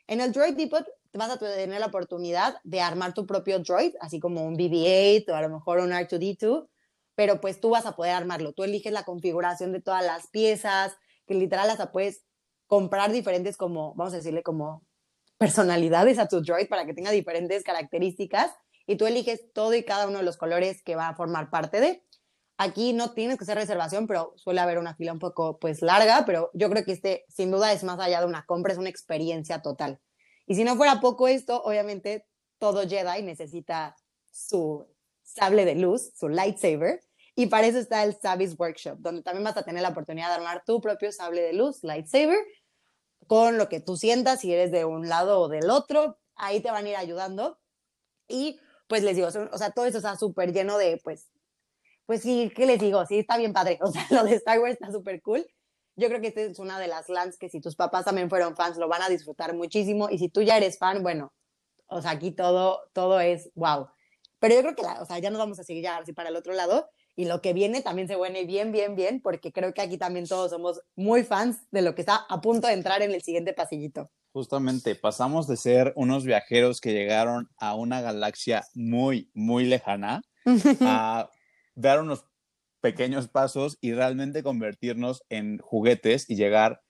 [0.08, 4.20] En el Droid Depot vas a tener la oportunidad de armar tu propio droid, así
[4.20, 6.68] como un BB-8 o a lo mejor un R2D2,
[7.20, 8.54] pero pues tú vas a poder armarlo.
[8.54, 10.96] Tú eliges la configuración de todas las piezas,
[11.28, 12.24] que literal hasta puedes
[12.66, 14.88] comprar diferentes como, vamos a decirle, como
[15.38, 18.54] personalidades a tu droid para que tenga diferentes características
[18.88, 21.82] y tú eliges todo y cada uno de los colores que va a formar parte
[21.82, 22.06] de.
[22.58, 26.24] Aquí no tienes que hacer reservación, pero suele haber una fila un poco pues larga,
[26.26, 28.88] pero yo creo que este sin duda es más allá de una compra, es una
[28.88, 30.00] experiencia total.
[30.48, 32.26] Y si no fuera poco esto, obviamente
[32.60, 33.98] todo Jedi necesita
[34.32, 34.88] su
[35.22, 37.02] sable de luz, su lightsaber,
[37.40, 40.34] y para eso está el Sabis Workshop, donde también vas a tener la oportunidad de
[40.34, 42.38] armar tu propio sable de luz, lightsaber,
[43.28, 46.70] con lo que tú sientas, si eres de un lado o del otro, ahí te
[46.70, 47.58] van a ir ayudando.
[48.28, 51.30] Y pues les digo, o sea, todo eso está súper lleno de, pues,
[52.06, 53.06] pues sí, ¿qué les digo?
[53.06, 53.80] Sí, está bien padre.
[53.84, 55.48] O sea, lo de Star Wars está súper cool.
[55.96, 58.58] Yo creo que esta es una de las lands que si tus papás también fueron
[58.58, 60.10] fans, lo van a disfrutar muchísimo.
[60.10, 61.32] Y si tú ya eres fan, bueno,
[61.88, 63.88] o sea, aquí todo, todo es wow.
[64.40, 66.36] Pero yo creo que, o sea, ya nos vamos a seguir ya así para el
[66.36, 66.90] otro lado.
[67.20, 70.26] Y lo que viene también se viene bien, bien, bien, porque creo que aquí también
[70.26, 73.52] todos somos muy fans de lo que está a punto de entrar en el siguiente
[73.52, 74.10] pasillito.
[74.32, 80.22] Justamente, pasamos de ser unos viajeros que llegaron a una galaxia muy, muy lejana
[80.80, 81.30] a
[81.76, 82.24] dar unos
[82.80, 86.84] pequeños pasos y realmente convertirnos en juguetes y llegar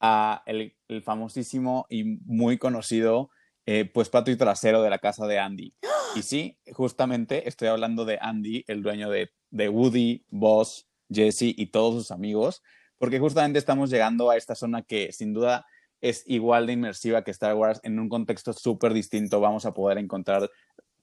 [0.00, 3.28] a el, famosísimo y muy conocido
[3.66, 5.74] eh, pues patio trasero de la casa de Andy.
[6.16, 11.66] Y sí, justamente estoy hablando de Andy, el dueño de, de Woody, Boss, Jesse y
[11.66, 12.62] todos sus amigos,
[12.98, 15.64] porque justamente estamos llegando a esta zona que sin duda
[16.00, 19.40] es igual de inmersiva que Star Wars en un contexto súper distinto.
[19.40, 20.50] Vamos a poder encontrar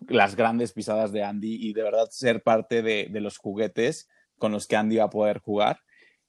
[0.08, 4.68] las grandes pisadas de Andy y de verdad ser parte de, los juguetes con los
[4.68, 5.80] que Andy va a poder jugar.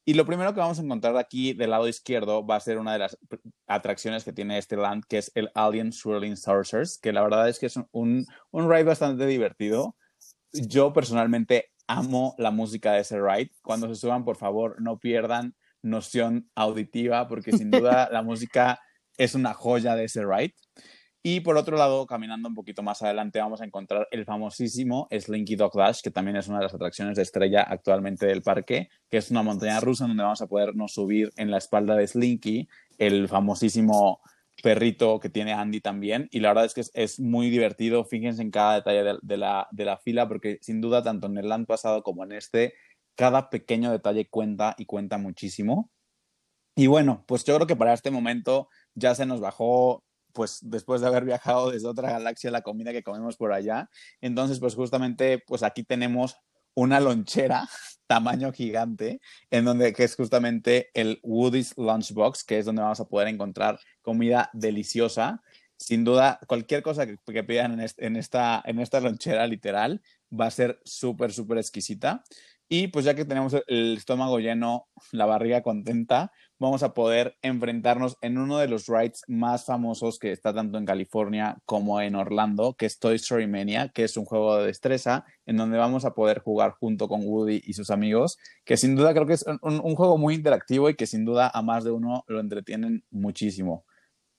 [0.05, 2.93] Y lo primero que vamos a encontrar aquí del lado izquierdo va a ser una
[2.93, 3.19] de las
[3.67, 7.59] atracciones que tiene este land, que es el Alien Swirling Saucers, que la verdad es
[7.59, 9.97] que es un, un ride bastante divertido.
[10.53, 13.51] Yo personalmente amo la música de ese ride.
[13.63, 18.81] Cuando se suban, por favor, no pierdan noción auditiva, porque sin duda la música
[19.17, 20.55] es una joya de ese ride.
[21.25, 25.55] Y por otro lado, caminando un poquito más adelante, vamos a encontrar el famosísimo Slinky
[25.55, 29.19] Dog Dash, que también es una de las atracciones de estrella actualmente del parque, que
[29.19, 32.69] es una montaña rusa donde vamos a podernos subir en la espalda de Slinky,
[32.99, 34.21] el famosísimo
[34.63, 36.29] perrito que tiene Andy también.
[36.31, 38.05] Y la verdad es que es, muy divertido.
[38.05, 41.49] Fíjense en cada detalle de, la, de la fila, porque sin duda, tanto en el
[41.49, 42.75] land pasado como en este,
[43.15, 45.91] cada pequeño detalle cuenta y cuenta muchísimo.
[46.75, 51.03] Y bueno, pues yo creo que para este momento ya se nos bajó, pues después
[51.03, 53.91] de haber viajado desde otra galaxia, la comida que comemos por allá.
[54.23, 56.39] Entonces, pues justamente, pues aquí tenemos
[56.75, 57.69] una lonchera
[58.07, 63.09] tamaño gigante, en donde que es justamente el Woody's Lunchbox, que es donde vamos a
[63.09, 65.43] poder encontrar comida deliciosa.
[65.79, 70.51] Sin duda, cualquier cosa que, pidan en, en, esta, en esta lonchera literal va a
[70.51, 72.23] ser súper, súper exquisita.
[72.69, 76.33] Y pues ya que tenemos el estómago lleno, la barriga contenta,
[76.63, 80.87] vamos a poder enfrentarnos en uno de los rides más famosos que está tanto en
[80.87, 85.25] California como en Orlando, que es Toy Story Mania, que es un juego de destreza
[85.45, 89.13] en donde vamos a poder jugar junto con Woody y sus amigos, que sin duda
[89.13, 91.91] creo que es un, un juego muy interactivo y que sin duda a más de
[91.91, 93.85] uno lo entretienen muchísimo.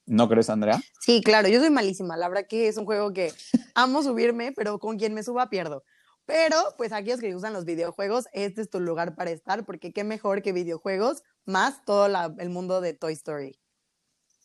[0.06, 0.80] ¿No crees, Andrea?
[1.00, 2.16] Sí, claro, yo soy malísima.
[2.16, 3.32] La verdad que es un juego que
[3.74, 5.84] amo subirme, pero con quien me suba pierdo.
[6.26, 10.04] Pero, pues aquellos que usan los videojuegos, este es tu lugar para estar, porque qué
[10.04, 12.06] mejor que videojuegos, más todo
[12.38, 13.58] el mundo de Toy Story.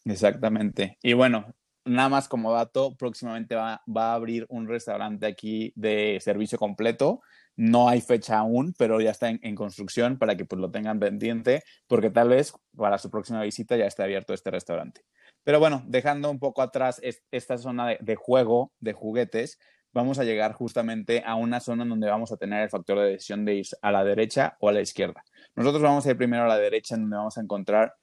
[0.06, 0.98] Exactamente.
[1.02, 1.54] Y bueno,
[1.86, 7.22] nada más como dato, próximamente va, a abrir un restaurante aquí de servicio completo.
[7.56, 11.64] No hay fecha aún, pero ya está en, construcción para que pues lo tengan pendiente,
[11.88, 15.02] porque tal vez para su próxima visita ya esté abierto este restaurante.
[15.44, 19.58] Pero bueno, dejando un poco atrás esta zona de juego, de juguetes,
[19.94, 23.46] vamos a llegar justamente a una zona donde vamos a tener el factor de decisión
[23.46, 25.24] de ir a la derecha o a la izquierda.
[25.56, 27.94] Nosotros vamos a ir primero a la derecha, donde vamos a encontrar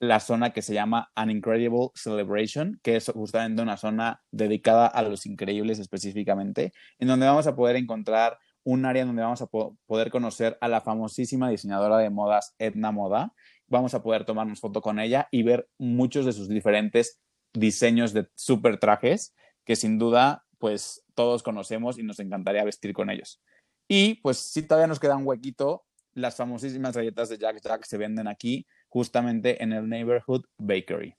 [0.00, 5.02] la zona que se llama An Incredible Celebration, que es justamente una zona dedicada a
[5.02, 10.10] los increíbles específicamente, en donde vamos a poder encontrar un área donde vamos a poder
[10.10, 13.34] conocer a la famosísima diseñadora de modas Edna Moda.
[13.66, 17.20] Vamos a poder tomarnos foto con ella y ver muchos de sus diferentes
[17.52, 23.10] diseños de super trajes, que sin duda pues todos conocemos y nos encantaría vestir con
[23.10, 23.42] ellos.
[23.86, 27.98] Y pues si todavía nos queda un huequito, las famosísimas galletas de Jack Jack se
[27.98, 31.14] venden aquí, justamente en el Neighborhood Bakery.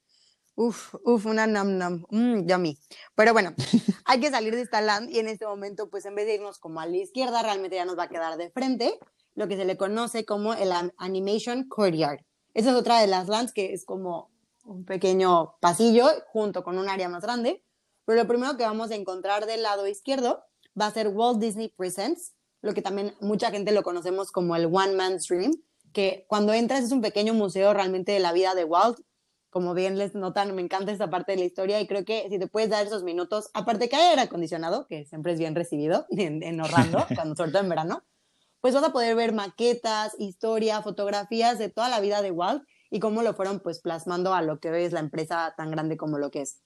[0.55, 2.79] Uf, uf, una nam nam, mmm, yummy.
[3.13, 3.53] Pero bueno,
[4.05, 6.57] hay que salir de esta land y en este momento, pues en vez de irnos
[6.57, 8.97] como a la izquierda, realmente ya nos va a quedar de frente
[9.35, 12.21] lo que se le conoce como el Animation Courtyard.
[12.55, 14.31] Esa es otra de las lands que es como
[14.65, 17.63] un pequeño pasillo junto con un área más grande
[18.11, 20.43] pero lo primero que vamos a encontrar del lado izquierdo
[20.77, 24.65] va a ser Walt Disney Presents, lo que también mucha gente lo conocemos como el
[24.65, 25.53] One Man Dream,
[25.93, 28.99] que cuando entras es un pequeño museo realmente de la vida de Walt.
[29.49, 32.37] como bien les notan, me encanta esta parte de la historia y creo que si
[32.37, 36.05] te puedes dar esos minutos, aparte que hay aire acondicionado, que siempre es bien recibido
[36.09, 38.03] en, en Orlando, cuando sobre todo en verano,
[38.59, 42.99] pues vas a poder ver maquetas, historia, fotografías de toda la vida de Walt y
[42.99, 46.29] cómo lo fueron pues plasmando a lo que es la empresa tan grande como lo
[46.29, 46.59] que es.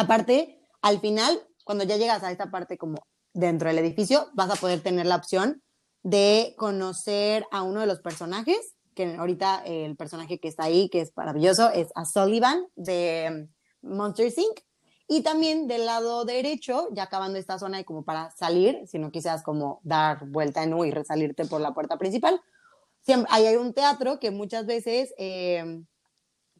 [0.00, 2.98] Aparte, al final, cuando ya llegas a esta parte como
[3.32, 5.62] dentro del edificio, vas a poder tener la opción
[6.02, 11.02] de conocer a uno de los personajes, que ahorita el personaje que está ahí, que
[11.02, 13.48] es maravilloso, es a Sullivan de
[13.82, 14.60] Monster Inc.
[15.06, 19.10] Y también del lado derecho, ya acabando esta zona y como para salir, si no
[19.10, 22.40] quisieras como dar vuelta en U y resalirte por la puerta principal,
[23.02, 25.82] siempre, hay un teatro que muchas veces eh,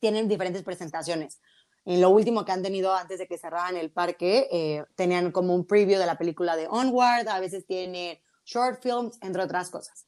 [0.01, 1.41] tienen diferentes presentaciones.
[1.85, 5.55] En lo último que han tenido antes de que cerraran el parque, eh, tenían como
[5.55, 10.07] un preview de la película de Onward, a veces tienen short films, entre otras cosas.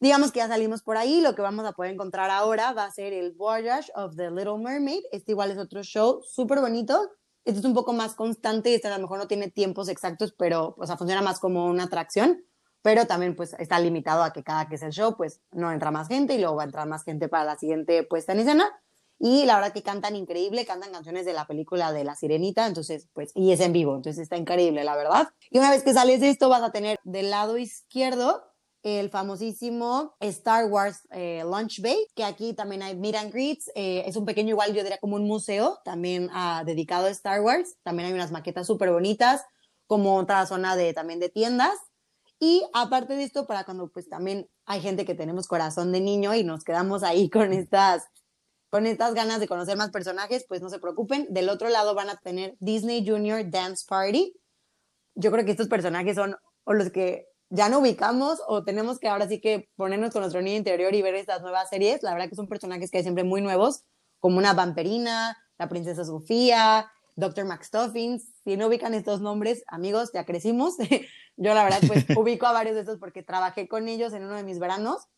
[0.00, 2.90] Digamos que ya salimos por ahí, lo que vamos a poder encontrar ahora va a
[2.90, 5.04] ser el Voyage of the Little Mermaid.
[5.12, 7.12] Este igual es otro show súper bonito.
[7.44, 10.74] Este es un poco más constante, este a lo mejor no tiene tiempos exactos, pero
[10.76, 12.44] o funciona más como una atracción,
[12.82, 15.90] pero también pues está limitado a que cada que es el show, pues no entra
[15.90, 18.81] más gente y luego va a entrar más gente para la siguiente puesta en escena.
[19.24, 23.08] Y la verdad que cantan increíble, cantan canciones de la película de La Sirenita, entonces,
[23.12, 25.28] pues, y es en vivo, entonces está increíble, la verdad.
[25.48, 28.42] Y una vez que sales de esto, vas a tener del lado izquierdo
[28.82, 34.02] el famosísimo Star Wars eh, Lunch Bay, que aquí también hay meet and greets, eh,
[34.06, 37.76] es un pequeño igual, yo diría como un museo, también ah, dedicado a Star Wars,
[37.84, 39.44] también hay unas maquetas súper bonitas,
[39.86, 41.78] como otra zona de, también de tiendas,
[42.40, 46.34] y aparte de esto, para cuando pues también hay gente que tenemos corazón de niño
[46.34, 48.08] y nos quedamos ahí con estas
[48.72, 51.26] con estas ganas de conocer más personajes, pues no se preocupen.
[51.28, 54.34] Del otro lado van a tener Disney Junior Dance Party.
[55.14, 59.08] Yo creo que estos personajes son o los que ya no ubicamos o tenemos que
[59.08, 62.02] ahora sí que ponernos con nuestro niño interior y ver estas nuevas series.
[62.02, 63.84] La verdad que son personajes que hay siempre muy nuevos,
[64.20, 67.44] como una vamperina, la princesa Sofía, Dr.
[67.44, 68.26] McStuffins.
[68.42, 70.76] Si no ubican estos nombres, amigos, ya crecimos.
[71.36, 74.36] Yo la verdad pues ubico a varios de estos porque trabajé con ellos en uno
[74.36, 75.08] de mis veranos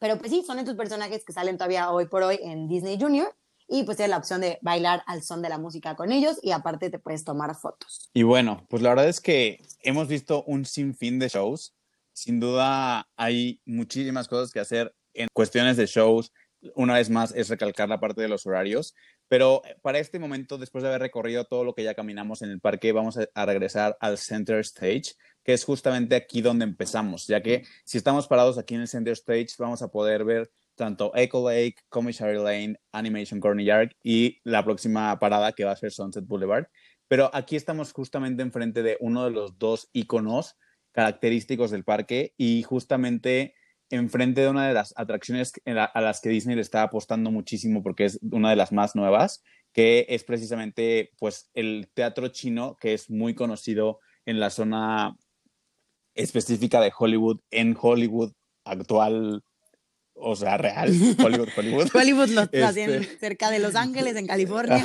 [0.00, 3.34] pero pues sí, son estos personajes que salen todavía hoy por hoy en Disney Junior
[3.68, 6.52] y pues tienes la opción de bailar al son de la música con ellos y
[6.52, 8.10] aparte te puedes tomar fotos.
[8.14, 11.74] Y bueno, pues la verdad es que hemos visto un sinfín de shows.
[12.12, 16.32] Sin duda hay muchísimas cosas que hacer en cuestiones de shows.
[16.74, 18.94] Una vez más es recalcar la parte de los horarios,
[19.28, 22.60] pero para este momento, después de haber recorrido todo lo que ya caminamos en el
[22.60, 25.14] parque, vamos a, regresar al Center Stage,
[25.48, 29.14] que es justamente aquí donde empezamos, ya que si estamos parados aquí en el Center
[29.14, 34.62] Stage, vamos a poder ver tanto Echo Lake, Commissary Lane, Animation Corner Yard y la
[34.62, 36.66] próxima parada que va a ser Sunset Boulevard.
[37.08, 40.54] Pero aquí estamos justamente enfrente de uno de los dos iconos
[40.92, 43.54] característicos del parque y justamente
[43.88, 48.04] enfrente de una de las atracciones a las que Disney le está apostando muchísimo porque
[48.04, 53.08] es una de las más nuevas, que es precisamente pues el teatro chino que es
[53.08, 55.16] muy conocido en la zona
[56.18, 58.32] específica de Hollywood, en Hollywood
[58.64, 59.42] actual,
[60.14, 60.88] o sea, real,
[61.24, 61.88] Hollywood, Hollywood.
[61.94, 63.04] Hollywood este...
[63.18, 64.84] cerca de Los Ángeles, en California.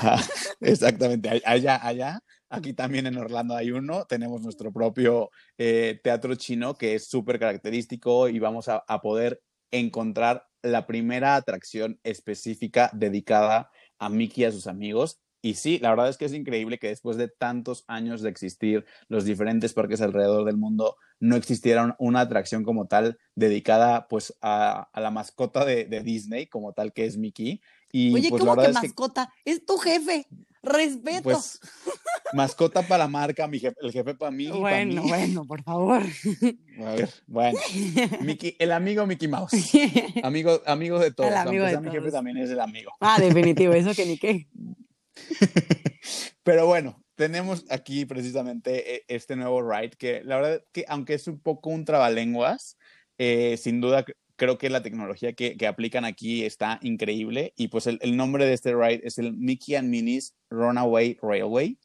[0.62, 2.20] exactamente, allá, allá.
[2.50, 4.06] Aquí también en Orlando hay uno.
[4.06, 9.42] Tenemos nuestro propio eh, teatro chino que es súper característico y vamos a, a poder
[9.72, 15.90] encontrar la primera atracción específica dedicada a Mickey y a sus amigos y sí, la
[15.90, 20.00] verdad es que es increíble que después de tantos años de existir los diferentes parques
[20.00, 25.66] alrededor del mundo, no existiera una atracción como tal dedicada pues a, a la mascota
[25.66, 27.62] de, de, Disney como tal que es Mickey.
[27.92, 29.34] Y, Oye, pues, ¿cómo que mascota?
[29.44, 30.26] Es tu jefe.
[30.62, 31.24] Respeto.
[31.24, 31.60] Pues,
[32.32, 34.48] mascota para la marca, mi jefe, el jefe para mí.
[34.48, 35.10] Bueno, mí.
[35.10, 36.04] bueno, por favor.
[36.80, 37.60] A ver, bueno.
[38.22, 39.52] Mickey, el amigo Mickey Mouse.
[40.24, 41.30] Amigo, amigo de todos.
[41.30, 41.96] El amigo de mi todos.
[41.96, 42.94] jefe también es el amigo.
[43.02, 44.48] Ah, definitivo, eso que ni qué.
[46.44, 51.28] Pero bueno, tenemos aquí precisamente eh, este nuevo ride que la verdad que aunque es
[51.28, 52.78] un poco un trabalenguas,
[53.18, 57.88] eh, sin duda creo que la tecnología que, que, aplican aquí está increíble y pues
[57.88, 61.78] el, nombre de este ride es el Mickey and Minnie's Runaway Railway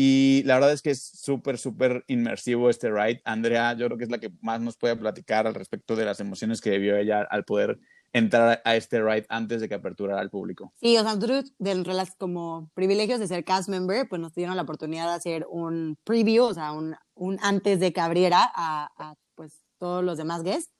[0.00, 3.20] y la verdad es que es súper, súper inmersivo este ride.
[3.24, 6.20] Andrea, yo creo que es la que más nos puede platicar al respecto de las
[6.20, 7.80] emociones que vivió ella al poder
[8.12, 10.72] entrar a este ride antes de que aperturara al público.
[10.80, 14.56] Sí, o sea, nosotros de las como privilegios de ser cast member, pues nos dieron
[14.56, 18.90] la oportunidad de hacer un preview, o sea, un, un antes de que abriera a,
[18.96, 20.72] a, pues todos los demás guests.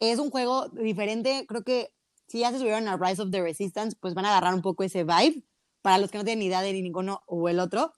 [0.00, 1.92] Es un juego diferente, creo que
[2.28, 4.84] si ya se subieron a Rise of the Resistance, pues van a agarrar un poco
[4.84, 5.44] ese vibe.
[5.82, 7.92] Para los que no tienen ni idea de ninguno o el otro,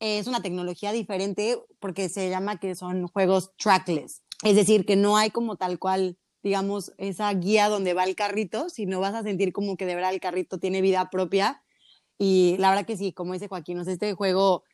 [0.00, 4.22] es una tecnología diferente porque se llama que son juegos trackless.
[4.44, 6.18] Es decir, que no hay como tal cual
[6.48, 10.14] digamos, esa guía donde va el carrito, sino vas a sentir como que de verdad
[10.14, 11.62] el carrito tiene vida propia.
[12.16, 14.64] Y la verdad que sí, como dice Joaquín, este juego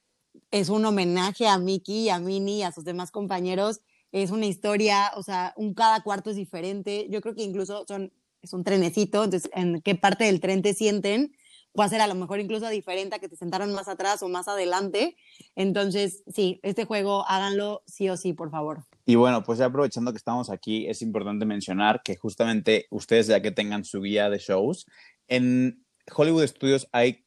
[0.53, 3.81] es un homenaje a Mickey, a Minnie, a sus demás compañeros.
[4.13, 7.09] Es una historia, o sea, un cada cuarto es diferente.
[7.11, 10.75] Yo creo que incluso son, es un trenecito, entonces en qué parte del tren te
[10.75, 11.35] sienten
[11.73, 14.47] puede ser a lo mejor incluso diferente a que te sentaron más atrás o más
[14.47, 15.17] adelante.
[15.57, 18.85] Entonces, sí, este juego háganlo sí o sí, por favor.
[19.07, 23.43] Y bueno, pues ya aprovechando que estamos aquí, es importante mencionar que justamente ustedes ya
[23.43, 24.87] que tengan su guía de shows,
[25.29, 25.85] en
[26.15, 27.25] Hollywood Studios hay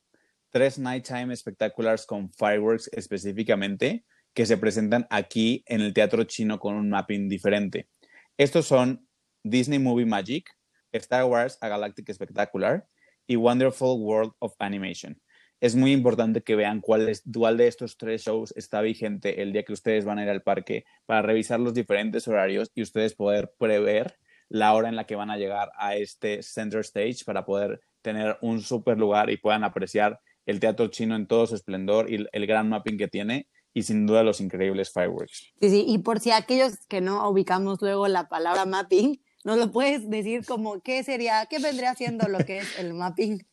[0.49, 6.75] tres Nighttime Spectaculars con fireworks específicamente que se presentan aquí en el teatro chino con
[6.75, 7.89] un mapping diferente.
[8.37, 9.07] Estos son
[9.43, 10.49] Disney Movie Magic,
[10.91, 12.87] Star Wars A Galactic Spectacular
[13.27, 15.19] y Wonderful World of Animation.
[15.59, 19.53] Es muy importante que vean cuál, es, cuál de estos tres shows está vigente el
[19.53, 23.15] día que ustedes van a ir al parque para revisar los diferentes horarios y ustedes
[23.15, 24.17] poder prever
[24.49, 28.37] la hora en la que van a llegar a este center stage para poder tener
[28.41, 32.47] un super lugar y puedan apreciar el teatro chino en todo su esplendor y el
[32.47, 35.53] gran mapping que tiene y sin duda los increíbles fireworks.
[35.59, 39.71] Sí, sí, y por si aquellos que no ubicamos luego la palabra mapping, ¿Nos lo
[39.71, 43.47] puedes decir como qué sería, qué vendría siendo lo que es el mapping?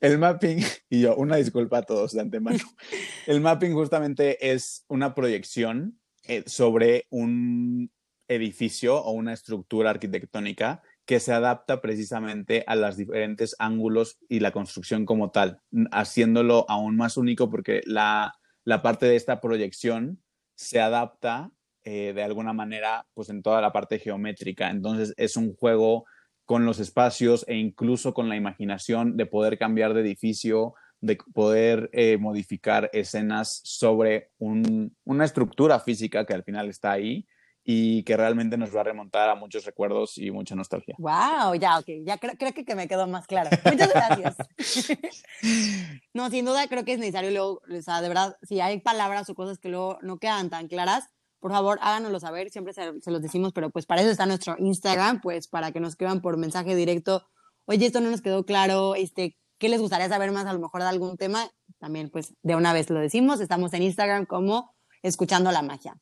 [0.00, 0.58] El mapping,
[0.90, 2.58] y yo, una disculpa a todos de antemano.
[3.26, 7.90] El mapping justamente es una proyección eh, sobre un
[8.28, 14.52] edificio o una estructura arquitectónica que se adapta precisamente a los diferentes ángulos y la
[14.52, 18.34] construcción como tal, haciéndolo aún más único porque la,
[18.64, 20.22] la parte de esta proyección
[20.54, 21.50] se adapta
[21.84, 24.68] eh, de alguna manera pues en toda la parte geométrica.
[24.68, 26.04] Entonces es un juego
[26.48, 31.90] con los espacios e incluso con la imaginación de poder cambiar de edificio, de poder
[31.92, 37.26] eh, modificar escenas sobre una estructura física que al final está ahí
[37.64, 40.94] y que realmente nos va a remontar a muchos recuerdos y mucha nostalgia.
[40.96, 43.50] Wow, ya, ok, ya creo, creo que me quedó más claro.
[43.66, 44.36] Muchas gracias.
[46.14, 49.28] no, sin duda creo que es necesario luego, o sea, de verdad, si hay palabras
[49.28, 51.10] o cosas que luego no quedan tan claras,
[51.40, 55.20] por favor háganoslo saber, siempre se, los decimos, pero pues para eso está nuestro Instagram,
[55.20, 57.26] pues para que nos escriban por mensaje directo,
[57.66, 60.82] oye, esto no nos quedó claro, este, ¿qué les gustaría saber más a lo mejor
[60.82, 61.50] de algún tema?
[61.78, 65.96] También pues de una vez lo decimos, estamos en Instagram como Escuchando la Magia.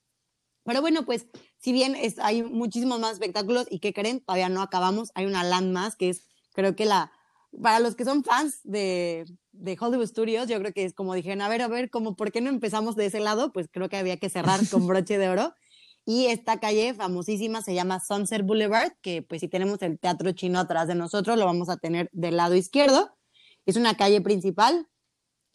[0.64, 1.26] Pero bueno, pues
[1.58, 5.72] si bien hay muchísimos más espectáculos y que creen, todavía no acabamos, hay una land
[5.72, 6.26] más que es
[6.56, 7.12] creo que la,
[7.62, 11.40] para los que son fans de, de, Hollywood Studios, yo creo que es como dijeron,
[11.40, 13.52] a ver, a ver, como, ¿por qué no empezamos de ese lado?
[13.52, 15.54] Pues creo que había que cerrar con broche de oro.
[16.04, 20.60] Y esta calle famosísima se llama Sunset Boulevard, que pues si tenemos el teatro chino
[20.60, 23.16] atrás de nosotros, lo vamos a tener del lado izquierdo.
[23.64, 24.86] Es una calle principal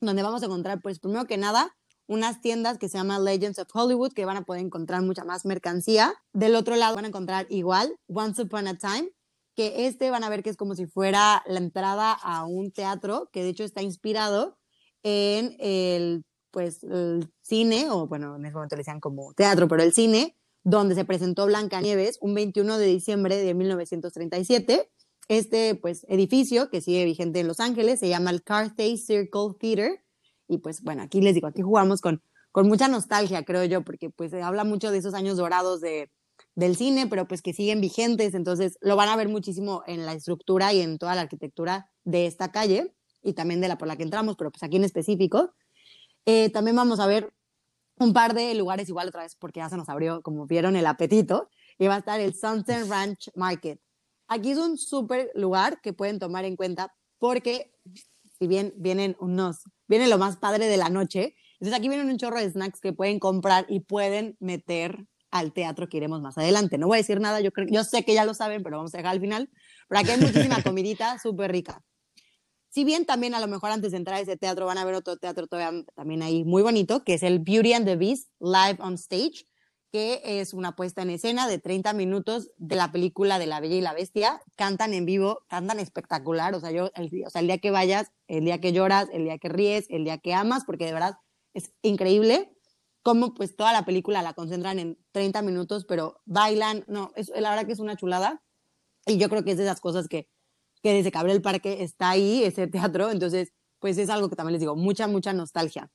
[0.02, 1.74] donde vamos a encontrar, pues primero que nada,
[2.08, 5.46] unas tiendas que se llaman Legends of Hollywood, que van a poder encontrar mucha más
[5.46, 6.14] mercancía.
[6.34, 9.10] Del otro lado van a encontrar igual Once Upon a Time,
[9.56, 13.30] que este van a ver que es como si fuera la entrada a un teatro,
[13.32, 14.58] que de hecho está inspirado
[15.04, 19.84] en el, pues, el cine, o bueno, en ese momento le decían como teatro, pero
[19.84, 24.90] el cine, donde se presentó Blancanieves un 21 de diciembre de 1937.
[25.28, 30.04] Este, pues, edificio que sigue vigente en Los Ángeles se llama el Carthay Circle Theater.
[30.48, 32.22] Y pues, bueno, aquí les digo, aquí jugamos con,
[32.52, 36.12] con mucha nostalgia, creo yo, porque pues se habla mucho de esos años dorados de,
[36.56, 40.14] del cine, pero pues que siguen vigentes, entonces lo van a ver muchísimo en la
[40.14, 42.94] estructura y en toda la arquitectura de esta calle
[43.24, 45.54] y también de la por la que entramos, pero pues aquí en específico.
[46.26, 47.34] Eh, también vamos a ver
[47.98, 50.86] un par de lugares igual otra vez porque ya se nos abrió, como vieron, el
[50.86, 53.80] apetito, y va a estar el Sunset Ranch Market.
[54.28, 57.72] Aquí es un súper lugar que pueden tomar en cuenta porque
[58.40, 62.18] si bien vienen unos, viene lo más padre de la noche, entonces aquí vienen un
[62.18, 66.78] chorro de snacks que pueden comprar y pueden meter al teatro que iremos más adelante.
[66.78, 68.94] No voy a decir nada, yo, creo, yo sé que ya lo saben, pero vamos
[68.94, 69.50] a dejar al final.
[69.88, 71.84] Pero aquí hay muchísima comidita súper rica.
[72.70, 74.96] Si bien también a lo mejor antes de entrar a ese teatro van a ver
[74.96, 78.78] otro teatro todavía también ahí muy bonito, que es el Beauty and the Beast Live
[78.80, 79.46] on Stage,
[79.92, 83.76] que es una puesta en escena de 30 minutos de la película de La Bella
[83.76, 84.42] y la Bestia.
[84.56, 86.56] Cantan en vivo, cantan espectacular.
[86.56, 89.26] O sea, yo, el, o sea, el día que vayas, el día que lloras, el
[89.26, 91.18] día que ríes, el día que amas, porque de verdad
[91.54, 92.54] es increíble
[93.04, 97.50] cómo pues toda la película la concentran en 30 minutos, pero bailan, no, es, la
[97.50, 98.44] verdad que es una chulada.
[99.06, 100.30] Y yo creo que es de esas cosas que,
[100.84, 104.36] que desde que abre el parque está ahí, ese teatro, entonces pues es algo que
[104.36, 105.92] también les digo, mucha, mucha nostalgia.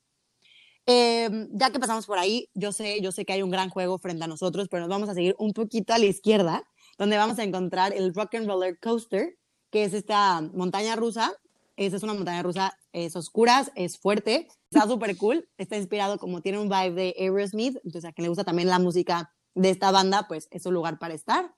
[0.87, 3.99] Em, ya que pasamos por ahí, yo sé, yo sé que hay un gran juego
[3.99, 6.63] frente a nosotros, pero nos vamos a seguir un poquito a la izquierda,
[6.99, 9.37] donde vamos a encontrar el Rock and Roller Coaster,
[9.71, 11.33] que es esta montaña rusa.
[11.77, 16.41] Esa es una montaña rusa, es oscura, es fuerte, Está súper cool, está inspirado como
[16.41, 19.91] tiene un vibe de Aerosmith, entonces a quien le gusta también la música de esta
[19.91, 21.55] banda, pues es un lugar para estar.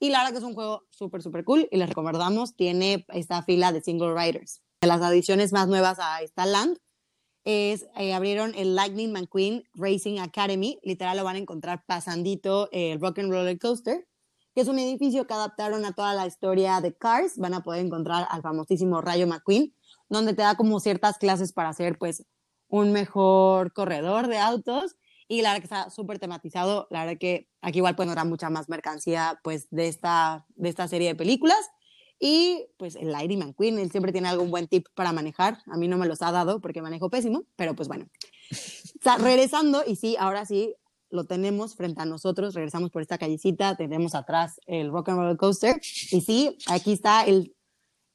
[0.00, 3.42] Y la verdad que es un juego súper, súper cool y les recomendamos, tiene esta
[3.42, 4.60] fila de single riders.
[4.80, 6.78] De las adiciones más nuevas a esta land
[7.44, 13.00] es, eh, abrieron el Lightning McQueen Racing Academy, literal lo van a encontrar pasandito el
[13.00, 14.07] Rock and Roller Coaster,
[14.58, 17.86] que es un edificio que adaptaron a toda la historia de Cars, van a poder
[17.86, 19.72] encontrar al famosísimo Rayo McQueen,
[20.08, 22.24] donde te da como ciertas clases para ser pues
[22.66, 24.96] un mejor corredor de autos.
[25.28, 28.50] Y la verdad que está súper tematizado, la verdad que aquí igual pues habrá mucha
[28.50, 31.70] más mercancía pues de esta, de esta serie de películas.
[32.18, 35.86] Y pues el Lightning McQueen, él siempre tiene algún buen tip para manejar, a mí
[35.86, 38.08] no me los ha dado porque manejo pésimo, pero pues bueno.
[38.50, 40.74] Está regresando y sí, ahora sí,
[41.10, 45.36] lo tenemos frente a nosotros, regresamos por esta callecita, tenemos atrás el Rock and Roller
[45.36, 45.80] Coaster
[46.10, 47.54] y sí, aquí está el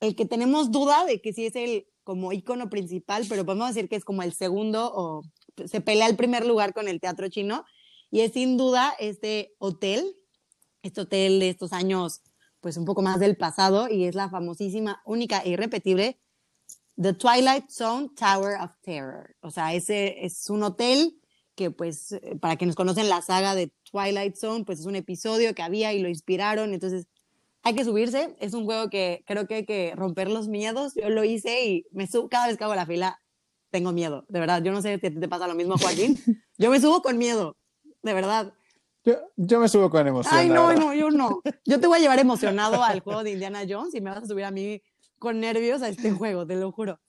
[0.03, 3.87] el que tenemos duda de que sí es el como icono principal, pero podemos decir
[3.87, 5.23] que es como el segundo o
[5.65, 7.63] se pelea el primer lugar con el teatro chino
[8.11, 10.17] y es sin duda este hotel,
[10.81, 12.21] este hotel de estos años
[12.59, 16.19] pues un poco más del pasado y es la famosísima, única e irrepetible
[17.01, 19.35] The Twilight Zone Tower of Terror.
[19.41, 21.17] O sea, ese es un hotel
[21.55, 25.61] que pues para quienes conocen la saga de Twilight Zone, pues es un episodio que
[25.61, 27.07] había y lo inspiraron, entonces
[27.63, 28.35] hay que subirse.
[28.39, 30.93] Es un juego que creo que hay que romper los miedos.
[30.95, 33.19] Yo lo hice y me subo, cada vez que hago la fila
[33.71, 34.61] tengo miedo, de verdad.
[34.61, 36.17] Yo no sé si te pasa lo mismo, Joaquín.
[36.57, 37.57] Yo me subo con miedo,
[38.03, 38.53] de verdad.
[39.05, 40.33] Yo, yo me subo con emoción.
[40.33, 41.41] Ay, no, no, yo no.
[41.65, 44.27] Yo te voy a llevar emocionado al juego de Indiana Jones y me vas a
[44.27, 44.81] subir a mí
[45.19, 47.01] con nervios a este juego, te lo juro.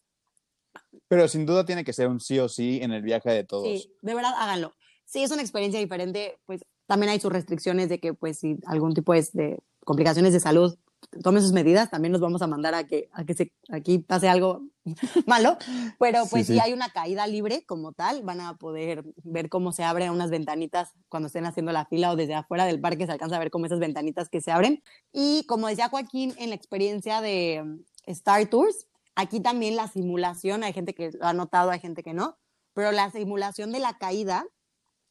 [1.14, 3.66] Pero sin duda tiene que ser un sí o sí en el viaje de todos.
[3.66, 4.74] Sí, de verdad, háganlo.
[5.04, 8.94] Sí, es una experiencia diferente, pues también hay sus restricciones de que, pues, si algún
[8.94, 10.76] tipo es de complicaciones de salud,
[11.22, 14.28] tomen sus medidas, también nos vamos a mandar a que, a que se, aquí pase
[14.28, 14.62] algo
[15.26, 15.56] malo,
[16.00, 19.84] pero pues si hay una caída libre como tal, van a poder ver cómo se
[19.84, 23.36] abren unas ventanitas cuando estén haciendo la fila o desde afuera del parque se alcanza
[23.36, 24.82] a ver como esas ventanitas que se abren.
[25.12, 30.64] Y como decía Joaquín en la experiencia de um, Star Tours, aquí también la simulación,
[30.64, 32.38] hay gente que lo ha notado, hay gente que no,
[32.72, 34.44] pero la simulación de la caída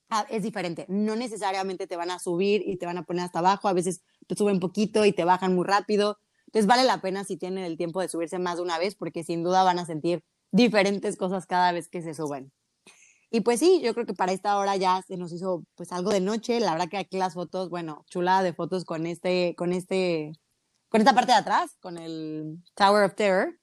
[0.10, 0.86] ah, es diferente.
[0.90, 4.04] No necesariamente te van a subir y te van a poner hasta abajo, a veces
[4.28, 6.20] te suben poquito y te bajan muy rápido.
[6.48, 9.24] Entonces vale la pena si tienen el tiempo de subirse más de una vez porque
[9.24, 12.52] sin duda van a sentir diferentes cosas cada vez que se suben.
[13.32, 16.12] Y pues sí, yo creo que para esta hora ya se nos hizo pues algo
[16.12, 16.60] de noche.
[16.60, 20.34] La verdad que aquí las fotos, bueno, chulada de fotos con este, con este,
[20.90, 23.60] con esta parte de atrás, con el Tower of Terror.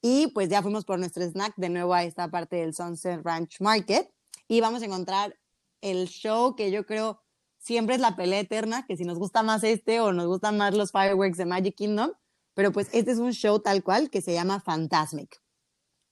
[0.00, 3.60] Y pues ya fuimos por nuestro snack de nuevo a esta parte del Sunset Ranch
[3.60, 4.08] Market.
[4.46, 5.36] Y vamos a encontrar
[5.80, 7.20] el show que yo creo
[7.58, 10.74] siempre es la pelea eterna, que si nos gusta más este o nos gustan más
[10.74, 12.12] los fireworks de Magic Kingdom,
[12.54, 15.40] pero pues este es un show tal cual que se llama Fantasmic.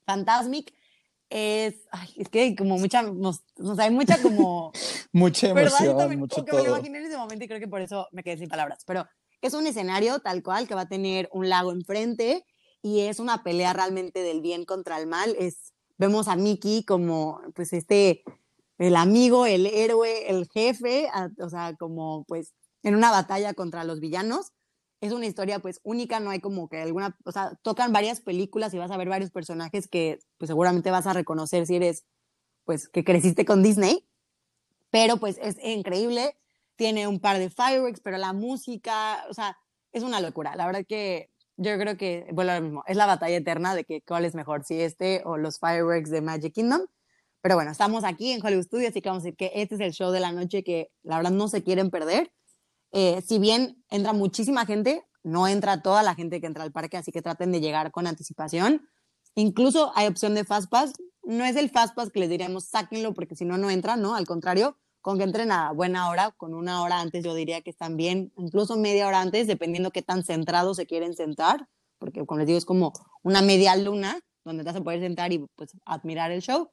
[0.04, 0.74] Fantasmic
[1.30, 3.42] es, ay, es que como mucha, nos,
[3.78, 4.72] hay mucha como...
[5.12, 6.62] mucha emoción, también, mucho todo.
[6.62, 9.06] Me imaginé en ese momento y creo que por eso me quedé sin palabras, pero
[9.40, 12.44] es un escenario tal cual que va a tener un lago enfrente
[12.86, 15.34] y es una pelea realmente del bien contra el mal.
[15.40, 18.22] Es, vemos a Mickey como pues este
[18.78, 21.08] el amigo, el héroe, el jefe,
[21.40, 24.52] o sea, como pues en una batalla contra los villanos.
[25.00, 28.72] Es una historia pues única, no hay como que alguna, o sea, tocan varias películas
[28.72, 32.04] y vas a ver varios personajes que pues seguramente vas a reconocer si eres
[32.64, 34.08] pues que creciste con Disney,
[34.90, 36.36] pero pues es increíble,
[36.76, 39.58] tiene un par de fireworks, pero la música, o sea,
[39.90, 40.54] es una locura.
[40.54, 44.02] La verdad que yo creo que, bueno, lo mismo, es la batalla eterna de que
[44.02, 46.82] cuál es mejor, si este o los fireworks de Magic Kingdom.
[47.40, 49.80] Pero bueno, estamos aquí en Hollywood Studios, así que vamos a decir que este es
[49.80, 52.32] el show de la noche que la verdad no se quieren perder.
[52.92, 56.96] Eh, si bien entra muchísima gente, no entra toda la gente que entra al parque,
[56.96, 58.88] así que traten de llegar con anticipación.
[59.34, 60.92] Incluso hay opción de Fast Pass.
[61.22, 64.14] No es el Fast Pass que les diríamos sáquenlo porque si no, no entran, ¿no?
[64.14, 67.70] Al contrario, con que entren a buena hora, con una hora antes yo diría que
[67.70, 71.68] están bien, incluso media hora antes, dependiendo qué tan centrados se quieren sentar,
[72.00, 72.92] porque como les digo es como
[73.22, 76.72] una media luna donde te vas a poder sentar y pues admirar el show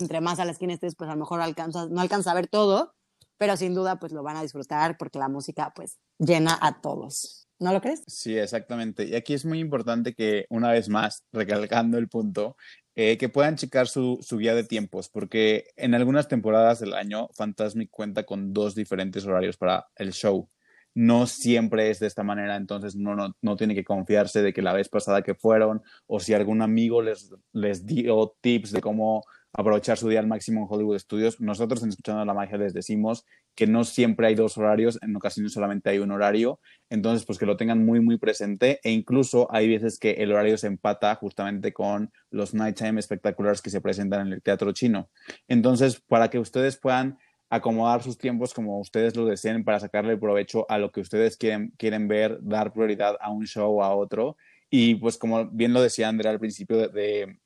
[0.00, 2.46] entre más a la esquina estés, pues a lo mejor alcanzas, no alcanza a ver
[2.46, 2.94] todo,
[3.36, 7.48] pero sin duda pues lo van a disfrutar porque la música pues llena a todos.
[7.60, 8.02] ¿No lo crees?
[8.06, 9.04] Sí, exactamente.
[9.04, 12.56] Y aquí es muy importante que, una vez más, recalcando el punto,
[12.96, 17.28] eh, que puedan checar su, su, guía de tiempos, porque en algunas temporadas del año,
[17.34, 20.48] Fantasmic cuenta con dos diferentes horarios para el show.
[20.94, 24.62] No siempre es de esta manera, entonces no, no, no tiene que confiarse de que
[24.62, 29.24] la vez pasada que fueron o si algún amigo les, les dio tips de cómo
[29.54, 31.40] aprovechar su día al máximo en Hollywood Studios.
[31.40, 33.24] Nosotros en Escuchando la Magia les decimos
[33.54, 37.46] que no siempre hay dos horarios, en ocasiones solamente hay un horario, entonces pues que
[37.46, 41.72] lo tengan muy muy presente e incluso hay veces que el horario se empata justamente
[41.72, 45.08] con los nighttime espectaculares que se presentan en el teatro chino.
[45.46, 50.66] Entonces, para que ustedes puedan acomodar sus tiempos como ustedes lo deseen para sacarle provecho
[50.68, 54.36] a lo que ustedes quieren, quieren ver, dar prioridad a un show o a otro.
[54.68, 57.38] Y pues como bien lo decía Andrea al principio de,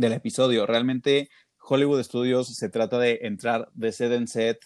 [0.00, 1.28] del episodio, realmente
[1.62, 4.58] Hollywood Studios se trata de entrar de set en set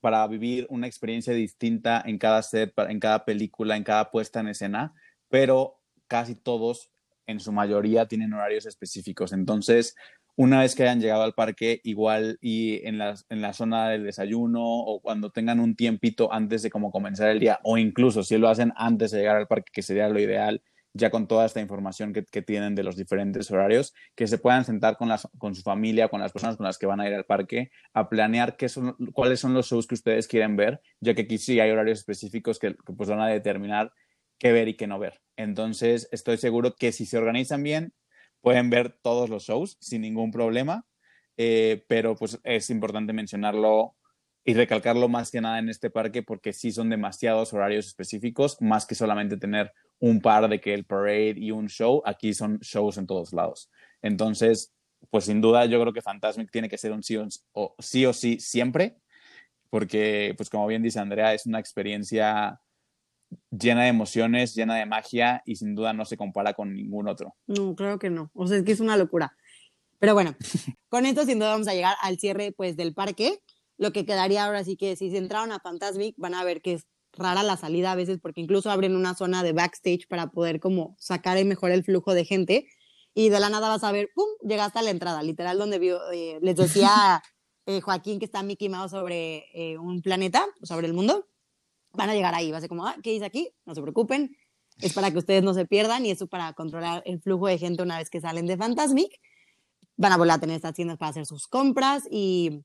[0.00, 4.48] para vivir una experiencia distinta en cada set, en cada película, en cada puesta en
[4.48, 4.94] escena,
[5.28, 6.90] pero casi todos,
[7.26, 9.32] en su mayoría, tienen horarios específicos.
[9.32, 9.94] Entonces,
[10.36, 14.04] una vez que hayan llegado al parque, igual y en la, en la zona del
[14.04, 18.38] desayuno o cuando tengan un tiempito antes de como comenzar el día, o incluso si
[18.38, 20.62] lo hacen antes de llegar al parque, que sería lo ideal,
[20.98, 24.96] ya con toda esta información que, tienen de los diferentes horarios, que se puedan sentar
[24.96, 27.24] con, las, con su familia, con las personas con las que van a ir al
[27.24, 31.22] parque, a planear qué son, cuáles son los shows que ustedes quieren ver, ya que
[31.22, 33.92] aquí sí hay horarios específicos que, que pues van a determinar
[34.38, 35.20] qué ver y qué no ver.
[35.36, 37.92] Entonces, estoy seguro que si se organizan bien,
[38.40, 40.84] pueden ver todos los shows sin ningún problema,
[41.36, 43.96] eh, pero pues es importante mencionarlo
[44.44, 48.86] y recalcarlo más que nada en este parque porque sí son demasiados horarios específicos, más
[48.86, 52.98] que solamente tener un par de que el parade y un show, aquí son shows
[52.98, 53.70] en todos lados.
[54.02, 54.72] Entonces,
[55.10, 58.12] pues sin duda yo creo que Fantasmic tiene que ser un sí o sí, o
[58.12, 58.96] sí siempre,
[59.70, 62.60] porque pues como bien dice Andrea, es una experiencia
[63.50, 67.34] llena de emociones, llena de magia y sin duda no se compara con ningún otro.
[67.46, 68.30] No, creo que no.
[68.34, 69.36] O sea, es que es una locura.
[69.98, 70.34] Pero bueno,
[70.88, 73.40] con esto sin duda vamos a llegar al cierre pues del parque.
[73.76, 76.74] Lo que quedaría ahora sí que si se entraron a Fantasmic van a ver que
[76.74, 76.86] es
[77.18, 80.96] rara la salida a veces porque incluso abren una zona de backstage para poder como
[80.98, 82.66] sacar mejor el flujo de gente
[83.14, 85.98] y de la nada vas a ver, ¡pum!, llegaste a la entrada, literal donde vio,
[86.12, 87.22] eh, les decía
[87.66, 91.26] eh, Joaquín que está Mickey Mouse sobre eh, un planeta, sobre el mundo
[91.92, 92.50] van a llegar ahí.
[92.50, 93.50] Va a ser como, ah, ¿qué dice aquí?
[93.66, 94.36] No se preocupen.
[94.80, 97.82] Es para que ustedes no se pierdan y eso para controlar el flujo de gente
[97.82, 99.12] una vez que salen de Fantasmic.
[99.96, 102.62] Van a volver a tener estas tiendas para hacer sus compras y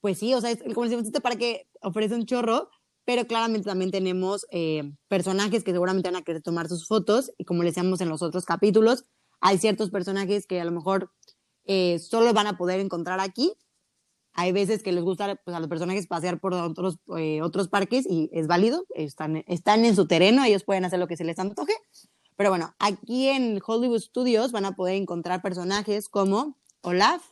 [0.00, 2.70] pues sí, o sea, es, como decimos, este que ofrece un chorro,
[3.04, 7.44] pero claramente también tenemos eh, personajes que seguramente van a querer tomar sus fotos y
[7.44, 9.04] como les decíamos en los otros capítulos,
[9.40, 11.12] hay ciertos personajes que a lo mejor
[11.64, 13.54] eh, solo van a poder encontrar aquí
[14.34, 18.06] hay veces que les gusta pues, a los personajes pasear por otros, eh, otros parques
[18.08, 21.38] y es válido, están, están en su terreno, ellos pueden hacer lo que se les
[21.38, 21.74] antoje.
[22.36, 27.22] Pero bueno, aquí en Hollywood Studios van a poder encontrar personajes como Olaf,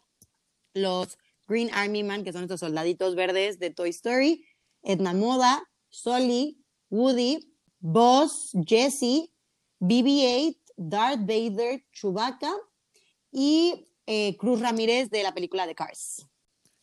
[0.75, 1.19] los
[1.49, 4.45] Green Army Man, que son estos soldaditos verdes de Toy Story,
[4.83, 6.59] Edna Moda, Sully,
[6.91, 7.39] Woody,
[7.79, 9.31] Buzz, Jesse,
[9.81, 12.53] BB-8, Darth Vader, Chewbacca
[13.33, 16.27] y eh, Cruz Ramírez de la película de Cars.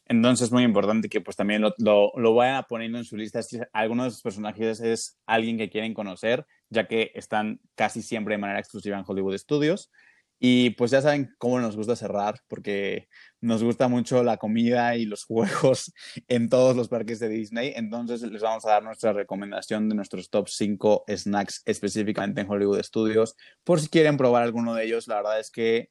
[0.05, 3.43] Entonces es muy importante que pues también lo, lo, lo, vayan poniendo en su lista.
[3.43, 8.35] Si alguno de esos personajes es alguien que quieren conocer, ya que están casi siempre
[8.35, 9.91] de manera exclusiva en Hollywood Studios.
[10.39, 13.07] Y pues ya saben cómo nos gusta cerrar, porque
[13.41, 15.93] nos gusta mucho la comida y los juegos
[16.27, 17.73] en todos los parques de Disney.
[17.75, 22.83] Entonces les vamos a dar nuestra recomendación de nuestros top 5 snacks específicamente en Hollywood
[22.83, 23.35] Studios.
[23.63, 25.89] Por si quieren probar alguno de ellos, la verdad es que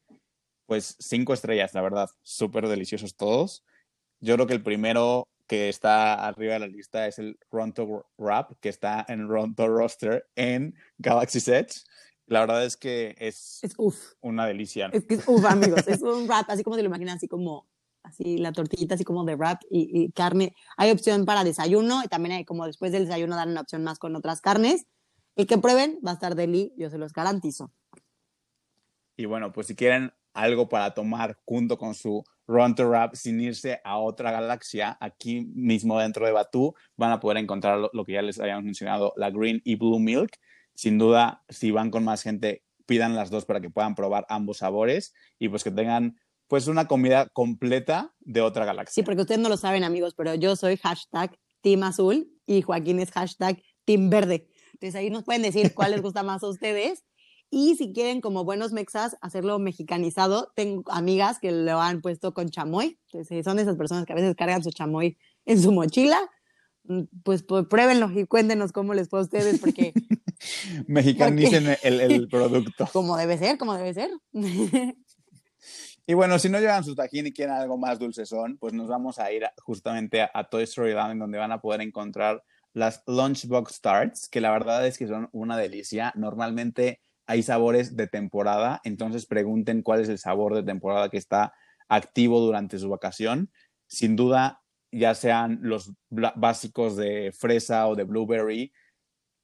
[0.66, 3.64] pues cinco estrellas, la verdad, súper deliciosos todos.
[4.20, 8.53] Yo creo que el primero que está arriba de la lista es el Ronto Rap,
[8.61, 11.82] que está en Ronto Roster en Galaxy Edge.
[12.27, 14.14] La verdad es que es, es uf.
[14.20, 14.91] una delicia.
[14.93, 15.87] Es que es uf, amigos.
[15.87, 17.68] es un rap, así como se lo imaginan, así como
[18.03, 20.55] así la tortillita así como de wrap y, y, carne.
[20.77, 23.99] Hay opción para desayuno y también hay como después del desayuno dan una opción más
[23.99, 24.87] con otras carnes.
[25.35, 27.72] El que prueben va a estar deli, yo se los garantizo.
[29.16, 33.41] Y bueno, pues si quieren algo para tomar junto con su Run to Rap sin
[33.41, 38.05] irse a otra galaxia, aquí mismo dentro de Batu van a poder encontrar lo, lo,
[38.05, 40.39] que ya les habíamos mencionado, la Green y Blue Milk.
[40.77, 44.59] Sin duda, si van con más gente, pidan las dos para que puedan probar ambos
[44.59, 46.16] sabores y pues que tengan
[46.47, 48.95] pues una comida completa de otra galaxia.
[48.95, 53.01] Sí, porque ustedes no lo saben amigos, pero yo soy hashtag Team Azul y Joaquín
[53.01, 54.49] es hashtag Team Verde.
[54.74, 57.05] Entonces ahí nos pueden decir cuál les gusta más a ustedes
[57.51, 62.51] y si quieren, como buenos mexas, hacerlo mexicanizado, tengo amigas que lo han puesto con
[62.51, 62.99] chamoy.
[63.07, 66.18] Entonces, son esas personas que a veces cargan su chamoy en su mochila.
[67.22, 69.93] Pues, pues pruébenlo y cuéntenos cómo les fue a ustedes, porque.
[70.87, 72.89] Mexicanicen el, el producto.
[72.93, 74.11] Como debe ser, como debe ser.
[76.09, 79.18] Y bueno, si no llevan su tajín y quieren algo más dulcezón, pues nos vamos
[79.18, 83.80] a ir justamente a, a Toy Story Land, donde van a poder encontrar las Lunchbox
[83.80, 86.12] Tarts, que la verdad es que son una delicia.
[86.14, 91.53] Normalmente hay sabores de temporada, entonces pregunten cuál es el sabor de temporada que está
[91.89, 93.51] activo durante su vacación.
[93.89, 94.62] Sin duda,
[94.93, 98.72] ya sean los básicos de fresa o de blueberry,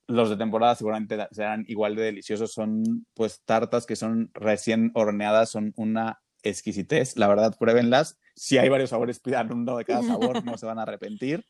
[0.07, 2.53] los de temporada seguramente serán igual de deliciosos.
[2.53, 7.17] Son pues tartas que son recién horneadas, son una exquisitez.
[7.17, 8.19] La verdad, pruébenlas.
[8.35, 11.45] Si hay varios sabores, pidan uno de cada sabor, no se van a arrepentir.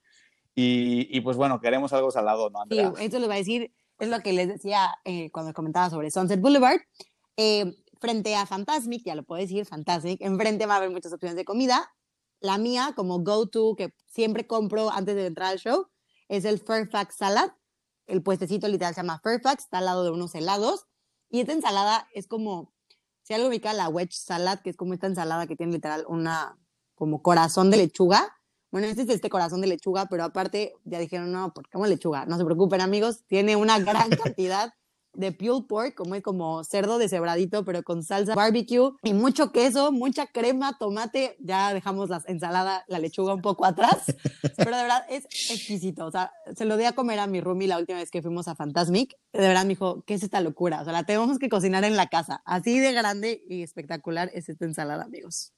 [0.55, 2.93] Y, y, pues bueno, queremos algo salado, ¿no, Andrea?
[2.95, 6.11] Sí, esto les va a decir, es lo que les decía eh, cuando comentaba sobre
[6.11, 6.81] Sunset Boulevard.
[7.37, 11.37] Eh, frente a Fantasmic, ya lo puedo decir, Fantasmic, enfrente va a haber muchas opciones
[11.37, 11.91] de comida.
[12.41, 15.87] La mía, como go-to, que siempre compro antes de entrar al show,
[16.29, 17.53] es el Fairfax Salad.
[18.07, 20.87] El puestecito literal se llama Fairfax, está al lado de unos helados.
[21.31, 22.73] Y esta ensalada es como,
[23.23, 26.59] si algo ubica la wedge salad, que es como esta ensalada que tiene literal una,
[26.95, 28.37] como corazón de lechuga.
[28.71, 31.87] Bueno, este es este corazón de lechuga, pero aparte ya dijeron, no, ¿por qué como
[31.87, 32.27] lechuga?
[32.27, 34.73] No se preocupen, amigos, tiene una gran cantidad
[35.15, 39.93] de pulled pork, como es como cerdo deshebradito, pero con salsa barbecue y mucho queso,
[39.93, 41.37] mucha crema, tomate.
[41.41, 44.05] Ya dejamos la ensalada, la lechuga un poco atrás,
[44.57, 46.07] pero de verdad es exquisito.
[46.07, 48.49] O sea, se lo di a comer a mi roomie la última vez que fuimos
[48.49, 49.17] a Fantasmic.
[49.33, 50.81] De verdad me dijo, ¿qué es esta locura?
[50.81, 52.43] O sea, la tenemos que cocinar en la casa.
[52.45, 55.53] Así de grande y espectacular es esta ensalada, amigos.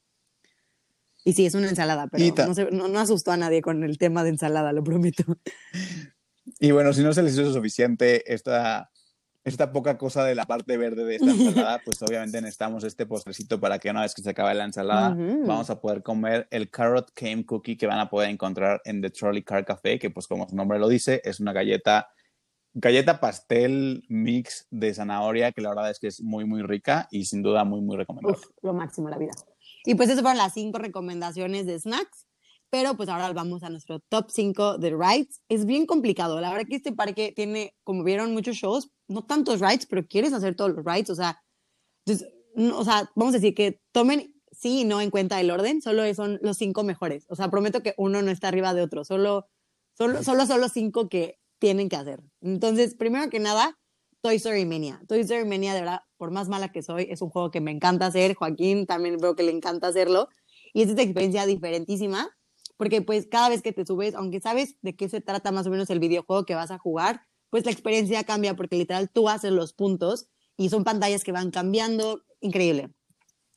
[1.24, 3.96] Y sí, es una ensalada, pero no, se, no, no asustó a nadie con el
[3.96, 5.24] tema de ensalada, lo prometo.
[6.61, 8.90] Y bueno, si no se les hizo suficiente esta
[9.45, 13.61] esta poca cosa de la parte verde de esta ensalada, pues obviamente necesitamos este postrecito
[13.61, 17.12] para que una vez que se acabe la ensalada, vamos a poder comer el Carrot
[17.14, 20.49] Came Cookie que van a poder encontrar en The Trolley Car Café, que pues como
[20.49, 22.09] su nombre lo dice, es una galleta,
[22.72, 27.26] galleta pastel mix de zanahoria, que la verdad es que es muy, muy rica y
[27.26, 28.38] sin duda muy, muy recomendable.
[28.62, 29.32] lo máximo la vida.
[29.84, 32.26] Y pues eso fueron las cinco recomendaciones de snacks
[32.75, 35.41] pero pues ahora vamos a nuestro top 5 de rides.
[35.49, 39.61] Es bien complicado, la verdad que este parque tiene, como vieron, muchos shows, no tantos
[39.61, 41.41] rides, pero quieres hacer todos los rides, o sea,
[42.05, 42.35] entonces,
[42.75, 46.12] o sea, vamos a decir que tomen sí y no en cuenta el orden, solo
[46.14, 49.47] son los cinco mejores, o sea, prometo que uno no está arriba de otro, solo,
[49.97, 52.25] solo, solo son los cinco que tienen que hacer.
[52.41, 53.79] Entonces, primero que nada,
[54.20, 55.01] Toy Story Mania.
[55.07, 57.70] Toy Story Mania, de verdad, por más mala que soy, es un juego que me
[57.70, 58.35] encanta hacer.
[58.35, 60.29] Joaquín también veo que le encanta hacerlo.
[60.72, 62.35] Y es esta experiencia diferentísima
[62.77, 65.70] porque pues cada vez que te subes, aunque sabes de qué se trata más o
[65.70, 69.53] menos el videojuego que vas a jugar, pues la experiencia cambia porque literal tú haces
[69.53, 72.91] los puntos y son pantallas que van cambiando, increíble.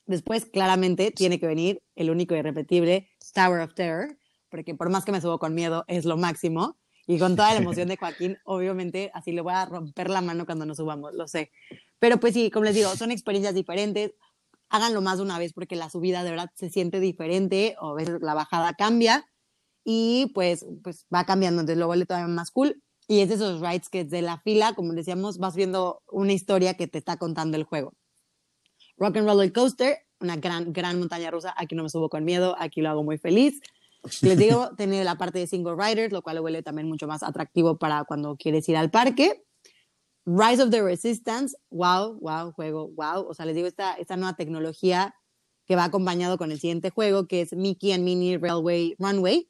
[0.05, 4.17] Después, claramente, tiene que venir el único y irrepetible Tower of Terror,
[4.49, 6.77] porque por más que me subo con miedo, es lo máximo.
[7.05, 10.45] Y con toda la emoción de Joaquín, obviamente, así le voy a romper la mano
[10.45, 11.51] cuando nos subamos, lo sé.
[11.99, 14.13] Pero pues sí, como les digo, son experiencias diferentes
[14.69, 17.93] háganlo más de una vez porque la subida de verdad se siente diferente o a
[17.93, 19.25] veces la bajada cambia
[19.83, 22.81] y pues, pues va cambiando, entonces lo vuelve todavía más cool.
[23.07, 26.73] Y es de esos rides que desde la fila, como decíamos, vas viendo una historia
[26.73, 27.93] que te está contando el juego.
[28.97, 31.53] Rock and Roller Coaster, una gran, gran montaña rusa.
[31.55, 33.61] Aquí no me subo con miedo, aquí lo hago muy feliz.
[34.21, 37.23] Les digo, tiene la parte de single riders, lo cual lo vuelve también mucho más
[37.23, 39.46] atractivo para cuando quieres ir al parque.
[40.29, 43.25] Rise of the Resistance, wow, wow, juego, wow.
[43.29, 45.15] O sea, les digo, esta, esta nueva tecnología
[45.65, 49.49] que va acompañado con el siguiente juego, que es Mickey and Minnie Railway Runway.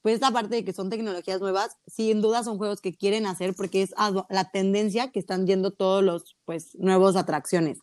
[0.00, 3.54] Pues esta parte de que son tecnologías nuevas, sin duda son juegos que quieren hacer
[3.54, 3.94] porque es
[4.30, 7.80] la tendencia que están yendo todos los pues nuevos atracciones.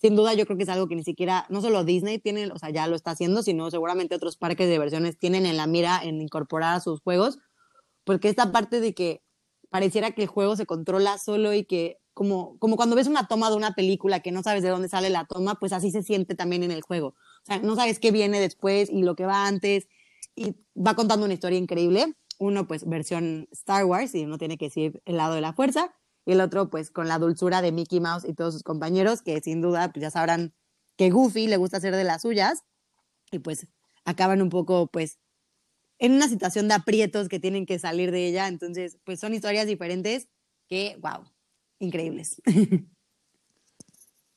[0.00, 2.58] Sin duda yo creo que es algo que ni siquiera, no solo Disney tiene, o
[2.58, 6.00] sea, ya lo está haciendo, sino seguramente otros parques de diversiones tienen en la mira
[6.02, 7.38] en incorporar a sus juegos,
[8.02, 9.22] porque esta parte de que
[9.70, 13.48] pareciera que el juego se controla solo y que como, como cuando ves una toma
[13.48, 16.34] de una película que no sabes de dónde sale la toma, pues así se siente
[16.34, 17.08] también en el juego.
[17.08, 19.86] O sea, no sabes qué viene después y lo que va antes
[20.34, 22.14] y va contando una historia increíble.
[22.38, 25.94] Uno, pues, versión Star Wars y uno tiene que decir el lado de la fuerza.
[26.24, 29.40] Y el otro, pues, con la dulzura de Mickey Mouse y todos sus compañeros, que
[29.40, 30.54] sin duda, pues ya sabrán
[30.96, 32.64] que Goofy le gusta hacer de las suyas.
[33.30, 33.68] Y pues
[34.04, 35.18] acaban un poco, pues,
[35.98, 38.48] en una situación de aprietos que tienen que salir de ella.
[38.48, 40.28] Entonces, pues son historias diferentes
[40.68, 41.24] que, wow,
[41.78, 42.40] increíbles.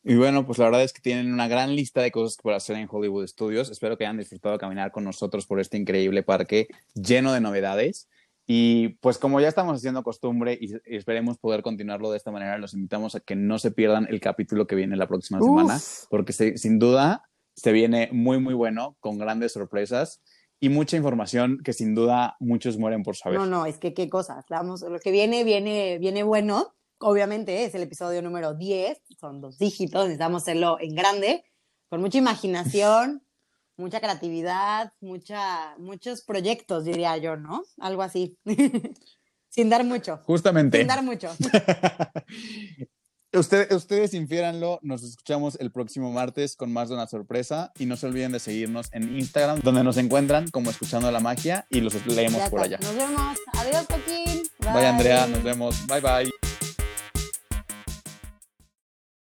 [0.04, 2.54] Y bueno, pues la verdad es que tienen una gran lista de cosas que por
[2.54, 3.70] hacer en Hollywood Studios.
[3.70, 8.10] Espero que hayan disfrutado caminar con nosotros por este increíble parque lleno de novedades.
[8.48, 12.74] Y pues como ya estamos haciendo costumbre y, esperemos poder continuarlo de esta manera, los
[12.74, 16.80] invitamos a que no se pierdan el capítulo que viene la próxima semana, porque sin
[16.80, 20.22] duda se viene muy, muy bueno, con grandes sorpresas
[20.64, 23.40] y mucha información que sin duda muchos mueren por saber.
[23.40, 24.46] No, no, es que qué cosas.
[24.48, 26.76] Vamos, lo que viene, viene, viene bueno.
[27.00, 31.44] Obviamente es el episodio número 10, son dos dígitos, necesitamos hacerlo en grande,
[31.90, 33.24] con mucha imaginación,
[33.76, 37.64] mucha creatividad, mucha, muchos proyectos, diría yo, ¿no?
[37.80, 38.38] Algo así.
[39.50, 40.20] Sin dar mucho.
[40.26, 40.78] Justamente.
[40.78, 41.30] Sin dar mucho.
[43.34, 47.96] Ustedes, ustedes infiéranlo, nos escuchamos el próximo martes con más de una sorpresa y no
[47.96, 52.06] se olviden de seguirnos en Instagram, donde nos encuentran como Escuchando la Magia y los
[52.06, 52.78] leemos por allá.
[52.82, 53.38] Nos vemos.
[53.54, 54.44] Adiós, Joaquín.
[54.60, 55.28] Bye, Andrea.
[55.28, 55.88] Nos vemos.
[55.88, 56.51] Bye, bye.